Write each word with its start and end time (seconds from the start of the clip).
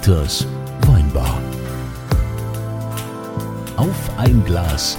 Dieters 0.00 0.46
Weinbar. 0.86 1.38
Auf 3.76 3.94
ein 4.16 4.42
Glas 4.46 4.96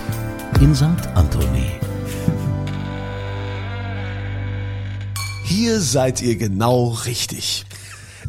in 0.59 0.75
St. 0.75 0.85
Anthony. 1.15 1.71
Hier 5.43 5.79
seid 5.79 6.21
ihr 6.21 6.35
genau 6.35 6.89
richtig. 7.05 7.65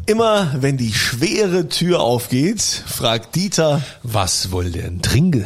Immer 0.07 0.51
wenn 0.63 0.79
die 0.79 0.95
schwere 0.95 1.69
Tür 1.69 2.01
aufgeht, 2.01 2.63
fragt 2.63 3.35
Dieter, 3.35 3.83
Was 4.03 4.51
wohl 4.51 4.71
denn 4.71 5.03
trinke? 5.03 5.45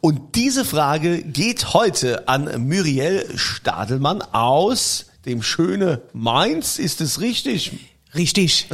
und 0.00 0.34
diese 0.34 0.64
Frage 0.64 1.22
geht 1.22 1.72
heute 1.72 2.26
an 2.26 2.66
Muriel 2.66 3.24
Stadelmann 3.36 4.22
aus 4.22 5.06
dem 5.24 5.42
schöne 5.42 6.02
Mainz. 6.12 6.80
Ist 6.80 7.00
es 7.00 7.20
richtig? 7.20 7.94
Richtig. 8.18 8.66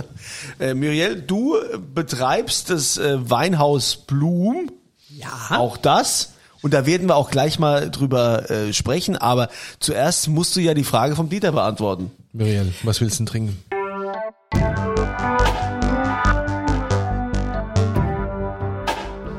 Äh, 0.59 0.75
Muriel, 0.75 1.21
du 1.21 1.57
betreibst 1.95 2.71
das 2.71 2.97
äh, 2.97 3.31
Weinhaus 3.31 3.97
Blum. 3.97 4.71
Ja. 5.11 5.59
Auch 5.59 5.77
das. 5.77 6.33
Und 6.63 6.73
da 6.73 6.87
werden 6.87 7.09
wir 7.09 7.17
auch 7.17 7.31
gleich 7.31 7.59
mal 7.59 7.91
drüber 7.91 8.51
äh, 8.51 8.73
sprechen. 8.73 9.17
Aber 9.17 9.51
zuerst 9.81 10.29
musst 10.29 10.57
du 10.57 10.61
ja 10.61 10.73
die 10.73 10.85
Frage 10.85 11.15
vom 11.15 11.29
Dieter 11.29 11.53
beantworten. 11.53 12.11
Muriel, 12.33 12.73
was 12.83 13.03
willst 13.03 13.17
du 13.17 13.25
denn 13.25 13.27
trinken? 13.27 13.63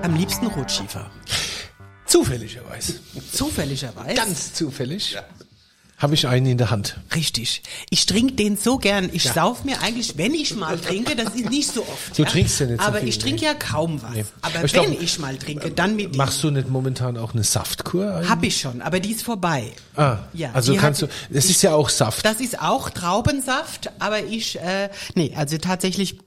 Am 0.04 0.16
liebsten 0.16 0.46
Rotschiefer. 0.46 1.10
Zufälligerweise. 2.06 3.00
Zufälligerweise. 3.32 4.14
Ganz 4.14 4.54
zufällig. 4.54 5.18
Habe 5.98 6.14
ich 6.14 6.28
einen 6.28 6.46
in 6.48 6.58
der 6.58 6.72
Hand. 6.72 6.98
Richtig. 7.16 7.64
Ich 7.90 8.06
trinke 8.06 8.34
den 8.34 8.58
so 8.58 8.78
gern. 8.78 9.10
Ich 9.14 9.24
sauf 9.24 9.64
mir 9.64 9.82
eigentlich, 9.82 10.18
wenn 10.18 10.34
ich 10.34 10.54
mal 10.56 10.78
trinke, 10.78 11.16
das 11.16 11.34
ist 11.36 11.50
nicht 11.50 11.72
so 11.72 11.84
oft. 11.84 12.18
Du 12.20 12.26
trinkst 12.26 12.60
ja 12.60 12.66
nicht 12.66 12.82
so 12.82 12.88
Aber 12.88 13.00
viel, 13.00 13.08
ich 13.08 13.18
trinke 13.18 13.40
nee. 13.42 13.46
ja 13.48 13.54
kaum 13.54 14.02
was. 14.02 14.12
Nee. 14.12 14.26
Aber 14.42 14.66
ich 14.66 14.74
wenn 14.74 14.90
glaub, 14.92 15.02
ich 15.02 15.20
mal 15.20 15.38
trinke, 15.38 15.72
dann 15.72 15.96
mit 15.96 16.18
Machst 16.18 16.44
du 16.44 16.52
nicht 16.52 16.68
momentan 16.70 17.18
auch 17.18 17.34
eine 17.34 17.46
Saftkur? 17.46 18.14
eigentlich? 18.14 18.30
Hab 18.30 18.44
ich 18.44 18.60
schon, 18.60 18.82
aber 18.82 19.00
die 19.00 19.12
ist 19.12 19.24
vorbei. 19.24 19.72
Ah, 19.96 20.18
Ja, 20.34 20.52
also 20.52 20.76
kannst 20.76 21.02
hat- 21.02 21.10
du, 21.30 21.38
es 21.38 21.50
ist 21.50 21.62
ja 21.64 21.74
auch 21.74 21.88
Saft. 21.88 22.26
Das 22.26 22.42
ist 22.42 22.60
auch 22.62 22.90
Traubensaft, 22.90 23.90
aber 24.00 24.22
ich, 24.22 24.60
äh, 24.60 24.90
nee, 25.16 25.34
also 25.36 25.58
tatsächlich 25.58 26.20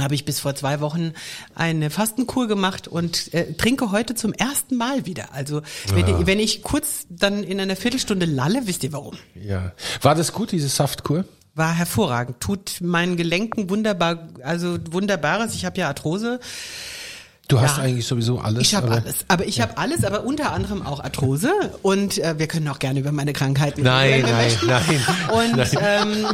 habe 0.00 0.14
ich 0.14 0.24
bis 0.24 0.40
vor 0.40 0.54
zwei 0.54 0.80
Wochen 0.80 1.12
eine 1.54 1.90
Fastenkur 1.90 2.46
gemacht 2.48 2.88
und 2.88 3.32
äh, 3.34 3.52
trinke 3.54 3.90
heute 3.90 4.14
zum 4.14 4.32
ersten 4.32 4.76
Mal 4.76 5.06
wieder. 5.06 5.32
Also 5.34 5.62
wenn, 5.92 6.06
ich, 6.06 6.26
wenn 6.26 6.38
ich 6.38 6.62
kurz 6.62 7.06
dann 7.08 7.42
in 7.42 7.60
einer 7.60 7.76
Viertelstunde 7.76 8.26
lalle, 8.26 8.66
wisst 8.66 8.84
ihr 8.84 8.92
warum? 8.92 9.16
Ja. 9.34 9.72
War 10.02 10.14
das 10.14 10.32
gut, 10.32 10.52
diese 10.52 10.68
Saftkur? 10.68 11.24
War 11.54 11.74
hervorragend, 11.74 12.38
tut 12.40 12.80
meinen 12.80 13.16
Gelenken 13.16 13.68
wunderbar, 13.68 14.28
also 14.44 14.78
wunderbares. 14.90 15.54
Ich 15.54 15.64
habe 15.64 15.78
ja 15.80 15.88
Arthrose. 15.88 16.38
Du 17.48 17.58
hast 17.60 17.78
Ja. 17.78 17.82
eigentlich 17.84 18.06
sowieso 18.06 18.38
alles. 18.38 18.62
Ich 18.62 18.74
habe 18.74 18.90
alles, 18.90 19.24
aber 19.26 19.46
ich 19.46 19.60
habe 19.62 19.78
alles, 19.78 20.04
aber 20.04 20.22
unter 20.24 20.52
anderem 20.52 20.86
auch 20.86 21.00
Arthrose 21.02 21.50
und 21.82 22.18
äh, 22.18 22.38
wir 22.38 22.46
können 22.46 22.68
auch 22.68 22.78
gerne 22.78 23.00
über 23.00 23.10
meine 23.10 23.32
Krankheiten 23.32 23.82
Nein, 23.82 24.12
reden, 24.12 24.30
nein, 24.30 24.44
möchten. 24.44 24.66
nein. 24.66 25.06
Und 25.32 25.78
ähm, 25.80 26.26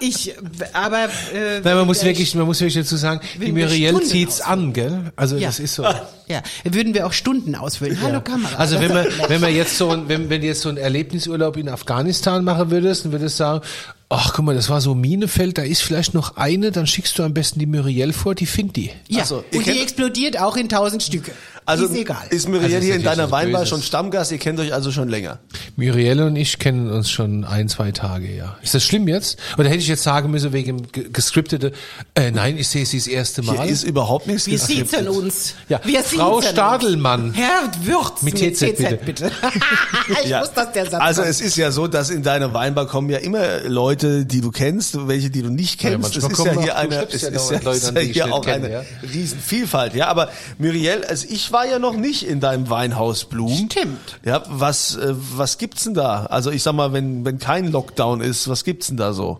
ich, 0.00 0.34
aber 0.72 1.04
äh, 1.34 1.60
Nein, 1.62 1.76
man 1.76 1.86
muss 1.86 2.04
wirklich, 2.04 2.34
man 2.34 2.46
muss 2.46 2.60
wirklich 2.60 2.74
dazu 2.84 2.96
sagen, 2.96 3.20
die 3.40 3.52
Muriel 3.52 4.00
zieht's 4.02 4.40
an, 4.40 4.72
gell? 4.72 5.12
Also 5.16 5.36
Ja. 5.36 5.48
das 5.48 5.60
ist 5.60 5.74
so. 5.74 5.82
ja, 6.28 6.42
würden 6.64 6.94
wir 6.94 7.06
auch 7.06 7.12
Stunden 7.12 7.54
ausfüllen. 7.54 7.98
Hallo 8.02 8.20
Kamera. 8.20 8.56
Also 8.56 8.80
wenn 8.80 8.88
man, 8.94 9.06
wenn 9.28 9.40
man 9.40 9.54
jetzt 9.54 9.76
so, 9.78 9.90
ein- 9.90 10.08
wenn, 10.08 10.28
wenn 10.30 10.40
du 10.40 10.46
jetzt 10.46 10.62
so 10.62 10.68
einen 10.68 10.78
Erlebnisurlaub 10.78 11.56
in 11.56 11.68
Afghanistan 11.68 12.44
machen 12.44 12.70
würdest, 12.70 13.04
dann 13.04 13.12
würdest 13.12 13.38
du 13.38 13.44
sagen, 13.44 13.60
ach 14.08 14.32
guck 14.34 14.44
mal, 14.44 14.54
das 14.54 14.68
war 14.68 14.80
so 14.82 14.94
Minefeld, 14.94 15.56
da 15.56 15.62
ist 15.62 15.82
vielleicht 15.82 16.12
noch 16.12 16.36
eine, 16.36 16.70
dann 16.70 16.86
schickst 16.86 17.18
du 17.18 17.22
am 17.22 17.32
besten 17.32 17.58
die 17.58 17.66
Muriel 17.66 18.12
vor, 18.12 18.34
die 18.34 18.44
findet 18.46 18.76
die. 18.76 18.90
ja, 19.08 19.20
Also, 19.20 19.42
und 19.54 19.66
die 19.66 19.80
explodiert 19.80 20.38
auch 20.38 20.56
in 20.56 20.68
tausend 20.68 21.02
Stücke. 21.02 21.32
Also 21.64 21.84
ist 21.86 21.94
egal. 21.94 22.26
ist 22.30 22.48
Muriel 22.48 22.74
Also 22.74 22.78
hier 22.84 22.94
in 22.96 23.02
deiner 23.04 23.30
Weinbar 23.30 23.66
schon 23.66 23.82
Stammgast? 23.82 24.32
Ihr 24.32 24.38
kennt 24.38 24.58
euch 24.58 24.74
also 24.74 24.90
schon 24.90 25.08
länger. 25.08 25.38
Muriel 25.76 26.20
und 26.22 26.36
ich 26.36 26.58
kennen 26.58 26.90
uns 26.90 27.10
schon 27.10 27.44
ein, 27.44 27.68
zwei 27.68 27.92
Tage, 27.92 28.34
ja. 28.34 28.56
Ist 28.62 28.74
das 28.74 28.84
schlimm 28.84 29.06
jetzt? 29.08 29.38
Oder 29.58 29.68
hätte 29.68 29.78
ich 29.78 29.88
jetzt 29.88 30.02
sagen 30.02 30.30
müssen 30.30 30.52
wegen 30.52 30.86
gescriptete, 31.12 31.72
äh, 32.14 32.30
nein, 32.30 32.56
ich 32.58 32.68
sehe 32.68 32.84
sie 32.84 32.98
das 32.98 33.06
erste 33.06 33.42
Hier 33.42 33.52
Mal. 33.54 33.68
ist 33.68 33.84
überhaupt 33.84 34.26
nichts 34.26 34.46
wir 34.46 34.54
geskriptet. 34.54 34.90
siezen 34.90 35.08
uns. 35.08 35.54
Ja, 35.68 35.80
wir 35.84 36.02
Frau 36.02 36.42
Stadelmann. 36.42 37.28
Uns. 37.28 37.36
Herr 37.36 37.70
Würz 37.84 38.22
Mit 38.22 38.40
mit, 38.40 38.54
TZ 38.56 38.74
TZ, 38.76 39.04
bitte. 39.04 39.30
ich 40.22 40.28
Ja. 40.28 40.40
muss, 40.40 40.52
dass 40.52 40.72
der 40.72 40.86
Satz 40.90 41.00
Also 41.02 41.22
es 41.22 41.40
ist 41.40 41.56
ja 41.56 41.70
so, 41.70 41.86
dass 41.86 42.10
in 42.10 42.22
deiner 42.22 42.52
Weinbar 42.54 42.86
kommen 42.86 43.08
ja 43.10 43.18
immer 43.18 43.60
Leute, 43.66 44.26
die 44.26 44.40
du 44.40 44.50
kennst, 44.50 45.06
welche, 45.06 45.30
die 45.30 45.42
du 45.42 45.50
nicht 45.50 45.82
Ja, 45.82 45.90
kennst. 45.90 46.02
manchmal 46.14 46.32
es 46.32 46.38
ist 46.38 46.44
ja 46.44 46.52
kommen 46.52 46.62
hier 46.64 46.76
eine, 46.76 47.06
es 47.08 47.22
ja 47.22 47.28
ist 47.28 47.50
ja, 47.50 47.60
Leute 47.60 47.76
ist 47.78 47.94
ja 47.94 48.00
hier 48.00 48.34
auch 48.34 48.44
kenne, 48.44 48.64
eine 48.66 48.74
ja. 48.74 48.82
Riesenvielfalt. 49.14 49.94
Ja, 49.94 50.08
aber 50.08 50.30
Muriel, 50.58 51.04
also 51.04 51.26
ich 51.30 51.50
war 51.52 51.61
ja 51.64 51.78
noch 51.78 51.96
nicht 51.96 52.26
in 52.26 52.40
deinem 52.40 52.70
Weinhaus 52.70 53.24
Blum. 53.24 53.68
Stimmt. 53.70 54.20
Ja, 54.24 54.42
was, 54.48 54.96
äh, 54.96 55.14
was 55.14 55.58
gibt's 55.58 55.84
denn 55.84 55.94
da? 55.94 56.26
Also 56.26 56.50
ich 56.50 56.62
sag 56.62 56.74
mal, 56.74 56.92
wenn, 56.92 57.24
wenn 57.24 57.38
kein 57.38 57.70
Lockdown 57.70 58.20
ist, 58.20 58.48
was 58.48 58.64
gibt's 58.64 58.88
denn 58.88 58.96
da 58.96 59.12
so? 59.12 59.38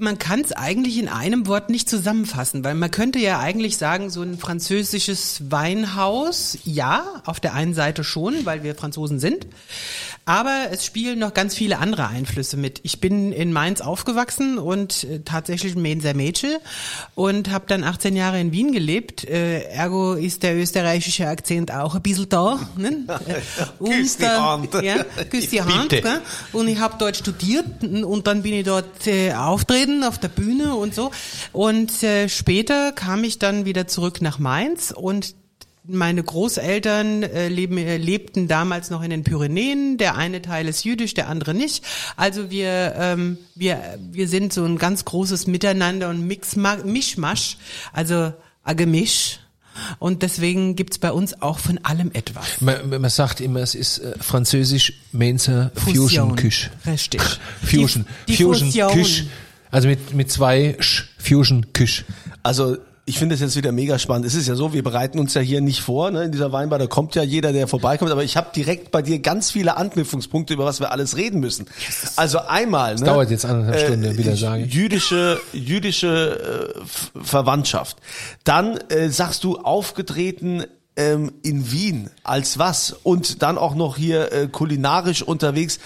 Man 0.00 0.18
kann 0.18 0.40
es 0.40 0.52
eigentlich 0.52 0.98
in 0.98 1.08
einem 1.08 1.46
Wort 1.46 1.70
nicht 1.70 1.88
zusammenfassen, 1.88 2.64
weil 2.64 2.74
man 2.74 2.90
könnte 2.90 3.18
ja 3.18 3.38
eigentlich 3.38 3.76
sagen, 3.76 4.10
so 4.10 4.22
ein 4.22 4.38
französisches 4.38 5.50
Weinhaus, 5.50 6.58
ja, 6.64 7.22
auf 7.24 7.40
der 7.40 7.54
einen 7.54 7.74
Seite 7.74 8.04
schon, 8.04 8.46
weil 8.46 8.62
wir 8.62 8.74
Franzosen 8.74 9.18
sind, 9.18 9.46
aber 10.28 10.66
es 10.70 10.84
spielen 10.84 11.18
noch 11.18 11.32
ganz 11.32 11.54
viele 11.54 11.78
andere 11.78 12.08
Einflüsse 12.08 12.58
mit. 12.58 12.80
Ich 12.82 13.00
bin 13.00 13.32
in 13.32 13.50
Mainz 13.50 13.80
aufgewachsen 13.80 14.58
und 14.58 15.04
äh, 15.04 15.20
tatsächlich 15.24 15.74
ein 15.74 15.80
Mainzer 15.80 16.12
Mädchen 16.12 16.56
und 17.14 17.50
habe 17.50 17.64
dann 17.66 17.82
18 17.82 18.14
Jahre 18.14 18.38
in 18.38 18.52
Wien 18.52 18.72
gelebt. 18.72 19.24
Äh, 19.24 19.62
ergo 19.70 20.12
ist 20.12 20.42
der 20.42 20.54
österreichische 20.54 21.26
Akzent 21.28 21.72
auch 21.72 21.94
ein 21.94 22.02
bisschen 22.02 22.28
da. 22.28 22.60
Ne? 22.76 23.04
Küss 23.82 24.18
die 24.18 24.26
Hand. 24.26 24.74
Ja, 24.82 25.02
küss 25.30 25.48
die 25.48 25.62
Hand. 25.62 25.88
Bitte. 25.88 26.20
Und 26.52 26.68
ich 26.68 26.78
habe 26.78 26.96
dort 26.98 27.16
studiert 27.16 27.82
und 27.82 28.26
dann 28.26 28.42
bin 28.42 28.52
ich 28.52 28.66
dort 28.66 29.06
äh, 29.06 29.32
auftreten 29.32 29.87
auf 30.04 30.18
der 30.18 30.28
Bühne 30.28 30.74
und 30.74 30.94
so. 30.94 31.10
Und 31.52 32.02
äh, 32.02 32.28
später 32.28 32.92
kam 32.92 33.24
ich 33.24 33.38
dann 33.38 33.64
wieder 33.64 33.86
zurück 33.86 34.20
nach 34.20 34.38
Mainz 34.38 34.90
und 34.90 35.34
meine 35.88 36.22
Großeltern 36.22 37.22
äh, 37.22 37.48
leben, 37.48 37.78
äh, 37.78 37.96
lebten 37.96 38.46
damals 38.46 38.90
noch 38.90 39.02
in 39.02 39.10
den 39.10 39.24
Pyrenäen. 39.24 39.96
Der 39.96 40.16
eine 40.16 40.42
Teil 40.42 40.68
ist 40.68 40.84
jüdisch, 40.84 41.14
der 41.14 41.28
andere 41.28 41.54
nicht. 41.54 41.84
Also 42.16 42.50
wir, 42.50 42.94
ähm, 42.96 43.38
wir, 43.54 43.98
wir 44.12 44.28
sind 44.28 44.52
so 44.52 44.64
ein 44.64 44.78
ganz 44.78 45.04
großes 45.04 45.46
Miteinander 45.46 46.10
und 46.10 46.26
Mix, 46.26 46.56
Mischmasch, 46.56 47.56
also 47.92 48.32
ein 48.64 48.76
Gemisch. 48.76 49.40
Und 49.98 50.22
deswegen 50.22 50.76
gibt's 50.76 50.98
bei 50.98 51.12
uns 51.12 51.40
auch 51.40 51.58
von 51.58 51.78
allem 51.84 52.10
etwas. 52.12 52.60
Man, 52.60 53.00
man 53.00 53.10
sagt 53.10 53.40
immer, 53.40 53.60
es 53.60 53.74
ist 53.74 53.98
äh, 53.98 54.14
französisch 54.18 54.92
Mainzer 55.12 55.70
Fusion 55.74 56.36
Küche. 56.36 56.70
Richtig. 56.84 57.22
Fusion. 57.62 58.04
Die, 58.26 58.32
die 58.32 58.42
Fusion 58.42 58.70
Fusion. 58.70 58.92
Küche. 58.92 59.26
Also 59.70 59.88
mit, 59.88 60.14
mit 60.14 60.30
zwei 60.30 60.76
Sch. 60.80 61.04
Fusion 61.18 61.72
Küche. 61.72 62.04
Also 62.42 62.76
ich 63.08 63.18
finde 63.18 63.34
es 63.34 63.40
jetzt 63.40 63.56
wieder 63.56 63.72
mega 63.72 63.98
spannend. 63.98 64.26
Es 64.26 64.34
ist 64.34 64.46
ja 64.48 64.54
so, 64.54 64.74
wir 64.74 64.82
bereiten 64.82 65.18
uns 65.18 65.32
ja 65.32 65.40
hier 65.40 65.62
nicht 65.62 65.80
vor, 65.80 66.10
ne, 66.10 66.24
in 66.24 66.32
dieser 66.32 66.52
Weinbar, 66.52 66.78
da 66.78 66.86
kommt 66.86 67.14
ja 67.14 67.22
jeder, 67.22 67.54
der 67.54 67.66
vorbeikommt, 67.66 68.10
aber 68.10 68.22
ich 68.22 68.36
habe 68.36 68.48
direkt 68.54 68.90
bei 68.90 69.00
dir 69.00 69.18
ganz 69.20 69.50
viele 69.50 69.78
Anknüpfungspunkte, 69.78 70.52
über 70.52 70.66
was 70.66 70.78
wir 70.78 70.92
alles 70.92 71.16
reden 71.16 71.40
müssen. 71.40 71.66
Also 72.16 72.38
einmal, 72.40 72.96
ne, 72.96 73.06
dauert 73.06 73.30
jetzt 73.30 73.46
anderthalb 73.46 73.86
Stunden, 73.86 74.18
wieder 74.18 74.36
sagen. 74.36 74.66
Jüdische, 74.68 75.40
jüdische 75.54 76.74
äh, 76.76 77.24
Verwandtschaft. 77.24 77.96
Dann 78.44 78.76
äh, 78.90 79.08
sagst 79.08 79.42
du 79.42 79.56
aufgetreten 79.56 80.64
ähm, 80.98 81.32
in 81.42 81.70
Wien 81.70 82.10
als 82.24 82.58
was 82.58 82.92
und 82.92 83.42
dann 83.42 83.56
auch 83.56 83.74
noch 83.74 83.96
hier 83.96 84.32
äh, 84.32 84.48
kulinarisch 84.48 85.22
unterwegs. 85.22 85.78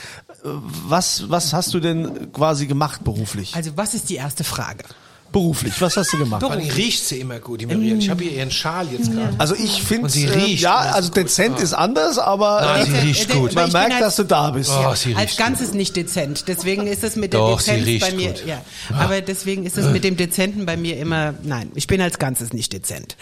Was, 0.45 1.29
was 1.31 1.53
hast 1.53 1.73
du 1.75 1.81
denn 1.81 2.33
quasi 2.33 2.67
gemacht 2.67 3.05
beruflich? 3.05 3.55
Also 3.55 3.71
was 3.77 3.95
ist 3.95 4.09
die 4.11 4.17
erste 4.17 4.43
Frage? 4.45 4.85
Beruflich, 5.31 5.81
was 5.81 5.97
hast 5.97 6.13
du 6.13 6.19
gemacht? 6.19 6.43
Vor 6.43 6.51
allem 6.51 6.69
riecht 6.69 7.07
sie 7.07 7.21
immer 7.21 7.39
gut, 7.39 7.63
die 7.63 7.67
Muriel. 7.67 7.97
Ich 7.99 8.11
habe 8.11 8.23
hier 8.23 8.33
ihren 8.33 8.51
Schal 8.51 8.87
jetzt 8.93 9.11
gerade. 9.11 9.33
Also 9.39 9.55
ich 9.55 9.83
finde, 9.83 10.09
äh, 10.15 10.29
riecht 10.29 10.63
ja, 10.63 10.75
also 10.77 11.07
so 11.07 11.15
gut. 11.15 11.17
dezent 11.25 11.59
ist 11.59 11.73
anders, 11.73 12.19
aber 12.19 12.61
Nein, 12.61 12.83
äh, 12.83 12.85
sie 12.91 12.97
riecht 12.99 13.31
gut. 13.33 13.55
man 13.55 13.73
merkt, 13.73 13.93
als- 13.93 14.01
dass 14.01 14.17
du 14.17 14.25
da 14.25 14.51
bist. 14.51 14.71
Oh, 14.71 14.95
sie 14.95 15.15
Als 15.15 15.31
riecht 15.31 15.39
Ganzes 15.39 15.73
nicht 15.73 15.97
dezent. 15.97 16.49
Deswegen 16.49 16.87
ist 16.87 17.03
es 17.03 17.17
mit 17.17 17.33
Doch, 17.33 17.57
Dezenz 17.57 17.87
riecht 17.87 18.11
bei 18.11 18.15
mir. 18.15 18.33
gut. 18.33 18.45
Ja. 18.45 18.63
Aber 18.95 19.23
deswegen 19.23 19.65
ist 19.65 19.79
es 19.79 19.87
mit 19.87 20.05
dem 20.05 20.19
Dezenten 20.19 20.67
bei 20.67 20.77
mir 20.77 20.99
immer. 20.99 21.33
Nein, 21.45 21.71
ich 21.77 21.87
bin 21.87 22.03
als 22.03 22.19
Ganzes 22.19 22.53
nicht 22.53 22.73
dezent. 22.75 23.17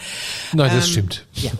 Nein, 0.51 0.71
das 0.75 0.87
Ähm, 0.87 0.91
stimmt. 0.91 1.25
Ja. 1.35 1.51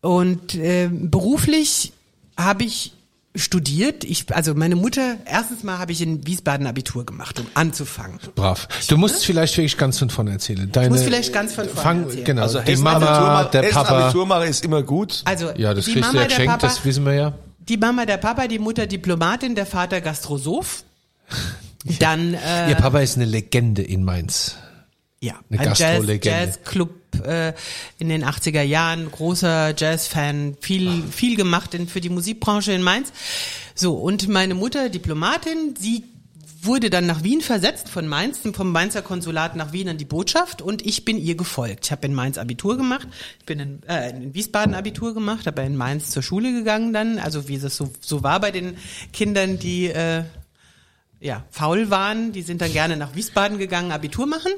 Und 0.00 0.54
äh, 0.54 0.88
beruflich 0.90 1.92
habe 2.38 2.64
ich 2.64 2.92
studiert. 3.34 4.04
Ich, 4.04 4.32
also 4.34 4.54
meine 4.54 4.76
Mutter, 4.76 5.16
erstens 5.26 5.62
mal 5.64 5.78
habe 5.78 5.92
ich 5.92 6.00
in 6.00 6.26
Wiesbaden 6.26 6.66
Abitur 6.66 7.04
gemacht, 7.04 7.40
um 7.40 7.46
anzufangen. 7.54 8.18
Brav. 8.34 8.68
Du 8.88 8.96
musst 8.96 9.24
vielleicht 9.26 9.56
wirklich 9.56 9.76
ganz 9.76 9.98
von 9.98 10.08
vorne 10.10 10.32
erzählen. 10.32 10.70
Deine, 10.70 10.90
muss 10.90 11.02
vielleicht 11.02 11.32
ganz 11.32 11.54
von 11.54 11.64
vorne 11.66 11.80
fang, 11.80 12.04
erzählen. 12.04 12.24
Genau, 12.24 12.42
Also 12.42 12.60
die 12.60 12.76
Mama, 12.76 13.06
Abitur, 13.40 13.60
der 13.62 13.68
Papa. 13.70 13.98
Abitur 14.04 14.26
machen 14.26 14.48
ist 14.48 14.64
immer 14.64 14.82
gut. 14.82 15.22
Also 15.24 15.50
Ja, 15.56 15.74
das 15.74 15.86
die 15.86 15.92
kriegst 15.94 16.08
du 16.10 16.16
Mama, 16.16 16.22
ja 16.22 16.28
der 16.28 16.36
geschenkt, 16.36 16.52
Papa, 16.52 16.66
das 16.68 16.84
wissen 16.84 17.04
wir 17.04 17.14
ja. 17.14 17.34
die 17.58 17.76
Mama, 17.76 18.06
der 18.06 18.18
Papa, 18.18 18.46
die 18.46 18.58
Mutter 18.60 18.86
Diplomatin, 18.86 19.54
der 19.54 19.66
Vater 19.66 20.00
Gastrosoph. 20.00 20.84
Dann 21.98 22.34
äh, 22.34 22.70
Ihr 22.70 22.76
Papa 22.76 23.00
ist 23.00 23.16
eine 23.16 23.26
Legende 23.26 23.82
in 23.82 24.04
Mainz. 24.04 24.56
Ja, 25.20 25.34
Eine 25.50 25.60
ein 25.60 25.68
Jazz, 25.68 25.78
Gastrolegende. 25.80 26.28
Jazzclub 26.38 26.90
äh, 27.20 27.52
in 27.98 28.08
den 28.08 28.24
80er 28.24 28.62
Jahren, 28.62 29.10
großer 29.10 29.74
Jazzfan, 29.76 30.56
viel 30.60 31.02
viel 31.10 31.36
gemacht 31.36 31.74
in, 31.74 31.88
für 31.88 32.00
die 32.00 32.10
Musikbranche 32.10 32.72
in 32.72 32.82
Mainz. 32.82 33.12
So, 33.74 33.94
und 33.94 34.28
meine 34.28 34.54
Mutter, 34.54 34.88
Diplomatin, 34.88 35.74
sie 35.78 36.04
wurde 36.64 36.90
dann 36.90 37.06
nach 37.06 37.22
Wien 37.22 37.40
versetzt 37.40 37.88
von 37.88 38.08
Mainz, 38.08 38.40
vom 38.52 38.72
Mainzer 38.72 39.02
Konsulat 39.02 39.56
nach 39.56 39.72
Wien 39.72 39.88
an 39.88 39.98
die 39.98 40.04
Botschaft. 40.04 40.62
Und 40.62 40.84
ich 40.84 41.04
bin 41.04 41.18
ihr 41.18 41.34
gefolgt. 41.34 41.86
Ich 41.86 41.92
habe 41.92 42.06
in 42.06 42.14
Mainz 42.14 42.38
Abitur 42.38 42.76
gemacht, 42.76 43.06
ich 43.40 43.46
bin 43.46 43.60
in, 43.60 43.82
äh, 43.88 44.10
in 44.10 44.34
Wiesbaden 44.34 44.74
Abitur 44.74 45.14
gemacht, 45.14 45.46
aber 45.46 45.62
in 45.62 45.76
Mainz 45.76 46.10
zur 46.10 46.22
Schule 46.22 46.52
gegangen 46.52 46.92
dann, 46.92 47.18
also 47.18 47.48
wie 47.48 47.56
es 47.56 47.76
so, 47.76 47.90
so 48.00 48.22
war 48.22 48.40
bei 48.40 48.50
den 48.50 48.76
Kindern, 49.12 49.58
die 49.58 49.86
äh, 49.86 50.24
ja, 51.24 51.42
faul 51.50 51.88
waren, 51.88 52.32
die 52.32 52.42
sind 52.42 52.60
dann 52.60 52.70
gerne 52.70 52.98
nach 52.98 53.14
Wiesbaden 53.14 53.56
gegangen, 53.56 53.92
Abitur 53.92 54.26
machen 54.26 54.52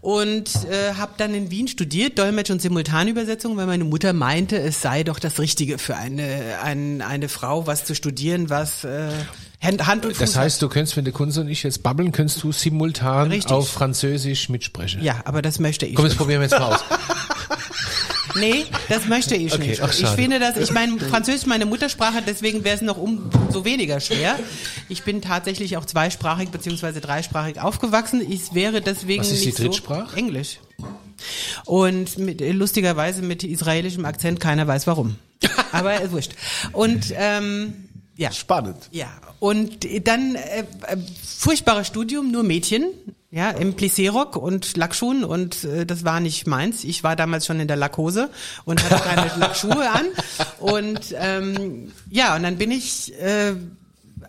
und 0.00 0.50
äh, 0.64 0.94
habe 0.94 1.12
dann 1.18 1.32
in 1.34 1.52
Wien 1.52 1.68
studiert, 1.68 2.18
Dolmetsch 2.18 2.50
und 2.50 2.60
Simultanübersetzung, 2.60 3.56
weil 3.56 3.66
meine 3.66 3.84
Mutter 3.84 4.12
meinte, 4.12 4.58
es 4.58 4.82
sei 4.82 5.04
doch 5.04 5.20
das 5.20 5.38
Richtige 5.38 5.78
für 5.78 5.94
eine, 5.94 6.58
ein, 6.64 7.00
eine 7.00 7.28
Frau, 7.28 7.68
was 7.68 7.84
zu 7.84 7.94
studieren, 7.94 8.50
was 8.50 8.82
äh, 8.82 9.10
Hand, 9.62 9.86
Hand 9.86 10.04
und 10.04 10.16
Fuß 10.16 10.18
Das 10.18 10.36
heißt, 10.36 10.60
du 10.60 10.68
könntest, 10.68 10.96
wenn 10.96 11.04
der 11.04 11.12
Kunze 11.14 11.42
und 11.42 11.48
ich 11.48 11.62
jetzt 11.62 11.84
babbeln, 11.84 12.10
könntest 12.10 12.42
du 12.42 12.50
simultan 12.50 13.30
Richtig. 13.30 13.52
auf 13.52 13.68
Französisch 13.68 14.48
mitsprechen. 14.48 15.04
Ja, 15.04 15.20
aber 15.26 15.42
das 15.42 15.60
möchte 15.60 15.86
ich 15.86 15.94
Komm, 15.94 16.06
jetzt 16.06 16.14
nicht. 16.14 16.18
probieren 16.18 16.40
wir 16.40 16.48
jetzt 16.48 16.58
mal 16.58 16.74
aus. 16.74 16.80
Nee, 18.36 18.64
das 18.88 19.06
möchte 19.06 19.34
ich 19.36 19.52
Okay, 19.52 19.68
nicht. 19.68 19.82
ach, 19.82 19.92
ich 19.92 20.06
finde 20.08 20.38
das, 20.38 20.56
ich 20.56 20.70
meine, 20.72 20.98
Französisch 20.98 21.42
ist 21.42 21.46
meine 21.46 21.66
Muttersprache, 21.66 22.22
deswegen 22.26 22.64
wäre 22.64 22.76
es 22.76 22.82
noch 22.82 22.96
umso 22.96 23.64
weniger 23.64 24.00
schwer. 24.00 24.38
Ich 24.88 25.02
bin 25.02 25.20
tatsächlich 25.22 25.76
auch 25.76 25.84
zweisprachig 25.84 26.50
beziehungsweise 26.50 27.00
dreisprachig 27.00 27.60
aufgewachsen. 27.60 28.20
Ich 28.30 28.54
wäre 28.54 28.80
deswegen 28.80 29.20
Was 29.22 29.30
ist 29.32 29.42
die 29.42 29.46
nicht 29.46 29.58
so 29.58 29.64
Drittsprache? 29.64 30.16
Englisch. 30.16 30.58
Und 31.66 32.18
mit, 32.18 32.40
lustigerweise 32.40 33.22
mit 33.22 33.44
israelischem 33.44 34.04
Akzent, 34.04 34.40
keiner 34.40 34.66
weiß 34.66 34.86
warum. 34.86 35.16
Aber 35.72 36.00
ist 36.00 36.12
wurscht. 36.12 36.32
Und 36.72 37.12
ähm, 37.16 37.88
ja. 38.16 38.30
Spannend. 38.32 38.76
Ja, 38.92 39.08
und 39.38 39.86
dann 40.06 40.34
äh, 40.34 40.60
äh, 40.60 40.96
furchtbares 41.38 41.86
Studium, 41.86 42.30
nur 42.30 42.42
Mädchen, 42.42 42.84
ja, 43.32 43.50
im 43.50 43.74
Plissé-Rock 43.74 44.36
und 44.36 44.76
Lackschuhen 44.76 45.22
und 45.24 45.62
äh, 45.64 45.86
das 45.86 46.04
war 46.04 46.18
nicht 46.18 46.48
meins. 46.48 46.82
Ich 46.82 47.04
war 47.04 47.14
damals 47.14 47.46
schon 47.46 47.60
in 47.60 47.68
der 47.68 47.76
Lackhose 47.76 48.28
und 48.64 48.82
hatte 48.82 49.02
keine 49.02 49.30
Lackschuhe 49.38 49.88
an 49.88 50.06
und 50.58 51.14
ähm, 51.16 51.92
ja, 52.10 52.34
und 52.34 52.42
dann 52.42 52.58
bin 52.58 52.72
ich 52.72 53.14
äh, 53.20 53.54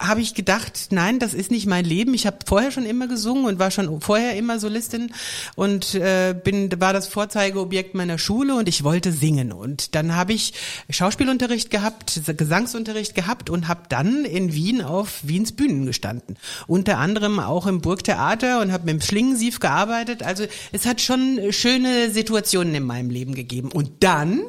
habe 0.01 0.21
ich 0.21 0.33
gedacht, 0.33 0.88
nein, 0.89 1.19
das 1.19 1.33
ist 1.33 1.51
nicht 1.51 1.68
mein 1.68 1.86
Leben. 1.86 2.13
Ich 2.13 2.25
habe 2.25 2.38
vorher 2.45 2.71
schon 2.71 2.86
immer 2.86 3.07
gesungen 3.07 3.45
und 3.45 3.59
war 3.59 3.71
schon 3.71 4.01
vorher 4.01 4.36
immer 4.36 4.59
Solistin 4.59 5.13
und 5.56 5.95
äh, 5.95 6.33
bin 6.33 6.69
war 6.80 6.94
das 6.94 7.07
Vorzeigeobjekt 7.07 7.94
meiner 7.94 8.18
Schule 8.18 8.56
und 8.56 8.68
ich 8.68 8.83
wollte 8.83 9.12
singen 9.12 9.51
und 9.51 9.95
dann 9.95 10.15
habe 10.15 10.33
ich 10.33 10.53
Schauspielunterricht 10.89 11.69
gehabt, 11.69 12.21
Gesangsunterricht 12.25 13.13
gehabt 13.13 13.50
und 13.50 13.68
habe 13.68 13.83
dann 13.89 14.25
in 14.25 14.53
Wien 14.53 14.81
auf 14.81 15.19
Wiens 15.24 15.51
Bühnen 15.51 15.86
gestanden. 15.86 16.38
Unter 16.68 16.98
anderem 16.98 17.39
auch 17.39 17.68
im 17.68 17.81
Burgtheater 17.81 18.62
und 18.62 18.71
habe 18.71 18.86
mit 18.86 18.95
dem 18.95 19.01
Schlingensief 19.01 19.59
gearbeitet. 19.59 20.24
Also 20.24 20.45
es 20.71 20.86
hat 20.86 21.01
schon 21.01 21.39
schöne 21.51 22.09
Situationen 22.09 22.74
in 22.74 22.83
meinem 22.83 23.09
Leben 23.09 23.36
gegeben 23.36 23.71
und 23.71 23.92
dann 24.00 24.42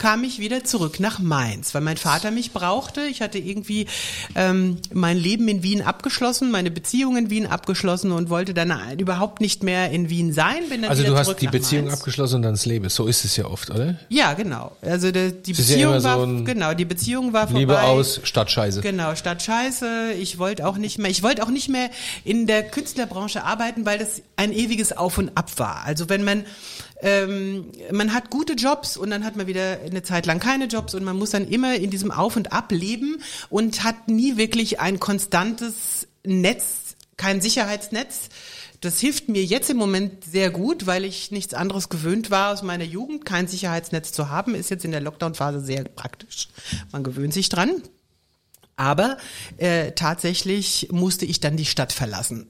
kam 0.00 0.24
ich 0.24 0.40
wieder 0.40 0.64
zurück 0.64 0.98
nach 0.98 1.20
Mainz, 1.20 1.74
weil 1.74 1.82
mein 1.82 1.98
Vater 1.98 2.30
mich 2.30 2.52
brauchte. 2.52 3.02
Ich 3.02 3.20
hatte 3.20 3.38
irgendwie 3.38 3.86
ähm, 4.34 4.78
mein 4.92 5.18
Leben 5.18 5.46
in 5.46 5.62
Wien 5.62 5.82
abgeschlossen, 5.82 6.50
meine 6.50 6.70
Beziehung 6.70 7.16
in 7.18 7.30
Wien 7.30 7.46
abgeschlossen 7.46 8.10
und 8.10 8.30
wollte 8.30 8.54
dann 8.54 8.72
überhaupt 8.98 9.40
nicht 9.40 9.62
mehr 9.62 9.90
in 9.90 10.08
Wien 10.08 10.32
sein. 10.32 10.62
Also 10.88 11.04
du 11.04 11.16
hast 11.16 11.36
die 11.36 11.46
Beziehung 11.46 11.84
Mainz. 11.84 11.98
abgeschlossen 11.98 12.36
und 12.36 12.42
dann 12.42 12.54
das 12.54 12.64
Leben. 12.64 12.88
So 12.88 13.06
ist 13.06 13.24
es 13.24 13.36
ja 13.36 13.44
oft, 13.44 13.70
oder? 13.70 13.96
Ja, 14.08 14.32
genau. 14.32 14.72
Also 14.80 15.12
die, 15.12 15.32
die 15.32 15.52
ja 15.52 15.56
Beziehung 15.56 16.00
so 16.00 16.08
war 16.08 16.22
ein 16.26 16.44
genau, 16.46 16.72
die 16.72 16.86
Beziehung 16.86 17.34
war 17.34 17.46
vorbei. 17.46 17.60
Liebe 17.60 17.82
aus, 17.82 18.20
statt 18.24 18.50
Scheiße. 18.50 18.80
Genau, 18.80 19.14
statt 19.14 19.42
Scheiße. 19.42 20.12
Ich 20.18 20.38
wollte 20.38 20.66
auch 20.66 20.78
nicht 20.78 20.98
mehr, 20.98 21.10
ich 21.10 21.22
wollte 21.22 21.42
auch 21.42 21.50
nicht 21.50 21.68
mehr 21.68 21.90
in 22.24 22.46
der 22.46 22.62
Künstlerbranche 22.62 23.44
arbeiten, 23.44 23.84
weil 23.84 23.98
das 23.98 24.22
ein 24.36 24.52
ewiges 24.52 24.96
Auf 24.96 25.18
und 25.18 25.36
Ab 25.36 25.50
war. 25.58 25.82
Also 25.84 26.08
wenn 26.08 26.24
man 26.24 26.44
ähm, 27.02 27.72
man 27.92 28.12
hat 28.12 28.30
gute 28.30 28.54
Jobs 28.54 28.96
und 28.96 29.10
dann 29.10 29.24
hat 29.24 29.36
man 29.36 29.46
wieder 29.46 29.78
eine 29.84 30.02
Zeit 30.02 30.26
lang 30.26 30.38
keine 30.38 30.66
Jobs 30.66 30.94
und 30.94 31.04
man 31.04 31.18
muss 31.18 31.30
dann 31.30 31.48
immer 31.48 31.74
in 31.74 31.90
diesem 31.90 32.10
Auf 32.10 32.36
und 32.36 32.52
Ab 32.52 32.72
leben 32.72 33.22
und 33.48 33.84
hat 33.84 34.08
nie 34.08 34.36
wirklich 34.36 34.80
ein 34.80 35.00
konstantes 35.00 36.08
Netz, 36.24 36.96
kein 37.16 37.40
Sicherheitsnetz. 37.40 38.28
Das 38.80 38.98
hilft 38.98 39.28
mir 39.28 39.44
jetzt 39.44 39.68
im 39.68 39.76
Moment 39.76 40.24
sehr 40.24 40.50
gut, 40.50 40.86
weil 40.86 41.04
ich 41.04 41.30
nichts 41.30 41.52
anderes 41.52 41.90
gewöhnt 41.90 42.30
war 42.30 42.52
aus 42.52 42.62
meiner 42.62 42.84
Jugend. 42.84 43.26
Kein 43.26 43.46
Sicherheitsnetz 43.46 44.12
zu 44.12 44.30
haben, 44.30 44.54
ist 44.54 44.70
jetzt 44.70 44.86
in 44.86 44.90
der 44.90 45.02
Lockdown-Phase 45.02 45.60
sehr 45.60 45.84
praktisch. 45.84 46.48
Man 46.90 47.04
gewöhnt 47.04 47.34
sich 47.34 47.50
dran. 47.50 47.82
Aber 48.76 49.18
äh, 49.58 49.92
tatsächlich 49.92 50.88
musste 50.90 51.26
ich 51.26 51.40
dann 51.40 51.58
die 51.58 51.66
Stadt 51.66 51.92
verlassen. 51.92 52.46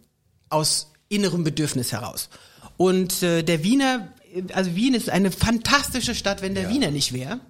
Aus 0.49 0.93
innerem 1.09 1.43
Bedürfnis 1.43 1.91
heraus. 1.91 2.29
Und 2.77 3.25
äh, 3.25 3.43
der 3.43 3.65
Wiener, 3.65 4.13
also 4.53 4.75
Wien 4.75 4.95
ist 4.95 5.11
eine 5.11 5.31
fantastische 5.31 6.15
Stadt, 6.15 6.43
wenn 6.43 6.55
der 6.55 6.69
Wiener 6.69 6.91
nicht 6.91 7.13
wäre. 7.13 7.41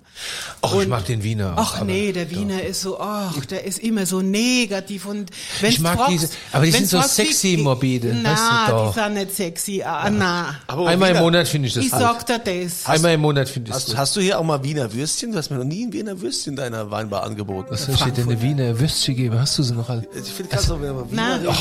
Ach, 0.62 0.74
ich 0.78 0.88
mag 0.88 1.06
den 1.06 1.22
Wiener. 1.22 1.54
Ach 1.56 1.76
aber- 1.76 1.86
nee, 1.86 2.12
der 2.12 2.30
Wiener 2.30 2.62
ist 2.62 2.82
so, 2.82 3.00
ach, 3.00 3.42
der 3.46 3.64
ist 3.64 3.78
immer 3.78 4.04
so 4.04 4.20
negativ 4.20 5.06
und 5.06 5.30
wenn's 5.60 5.74
Ich 5.74 5.80
mag 5.80 5.96
fragst- 5.98 6.10
diese- 6.12 6.28
aber 6.52 6.66
die 6.66 6.72
sind 6.72 6.88
so 6.88 7.00
sexy 7.00 7.56
morbide, 7.58 8.14
Na, 8.22 8.32
weißt 8.32 8.42
du 8.68 8.72
doch. 8.72 8.94
die 8.94 9.00
sind 9.00 9.14
nicht 9.14 9.34
sexy, 9.34 9.82
ah, 9.82 10.10
na. 10.10 10.56
Aber 10.66 10.86
Einmal 10.88 11.08
im 11.10 11.14
Wiener- 11.16 11.24
Monat 11.24 11.48
finde 11.48 11.68
ich 11.68 11.74
das 11.74 11.84
Ich 11.86 11.90
gut. 11.90 12.00
sag 12.00 12.26
dir 12.26 12.38
das. 12.38 12.84
Einmal 12.86 13.14
im 13.14 13.20
Monat 13.22 13.48
finde 13.48 13.70
ich 13.70 13.74
das 13.74 13.86
Hast, 13.88 13.96
hast 13.96 14.16
du 14.16 14.20
hier 14.20 14.38
auch 14.38 14.44
mal 14.44 14.62
Wiener 14.62 14.92
Würstchen? 14.92 15.32
Du 15.32 15.38
hast 15.38 15.48
mir 15.50 15.56
noch 15.56 15.64
nie 15.64 15.86
ein 15.86 15.92
Wiener 15.94 16.20
Würstchen 16.20 16.52
in 16.52 16.56
deiner 16.56 16.90
Weinbar 16.90 17.22
angeboten. 17.22 17.68
Was 17.70 17.86
soll 17.86 17.94
ich 17.94 18.02
dir 18.02 18.12
denn 18.12 18.24
eine 18.28 18.42
Wiener 18.42 18.78
Würstchen 18.78 19.16
geben? 19.16 19.38
Hast 19.40 19.56
du 19.58 19.62
sie 19.62 19.72
noch 19.74 19.88
alle? 19.88 20.06
Ich 20.14 20.30
finde 20.30 20.50
gerade 20.50 20.62
so, 20.66 20.80
wenn 20.82 21.10
Wiener 21.10 21.38
Na. 21.42 21.54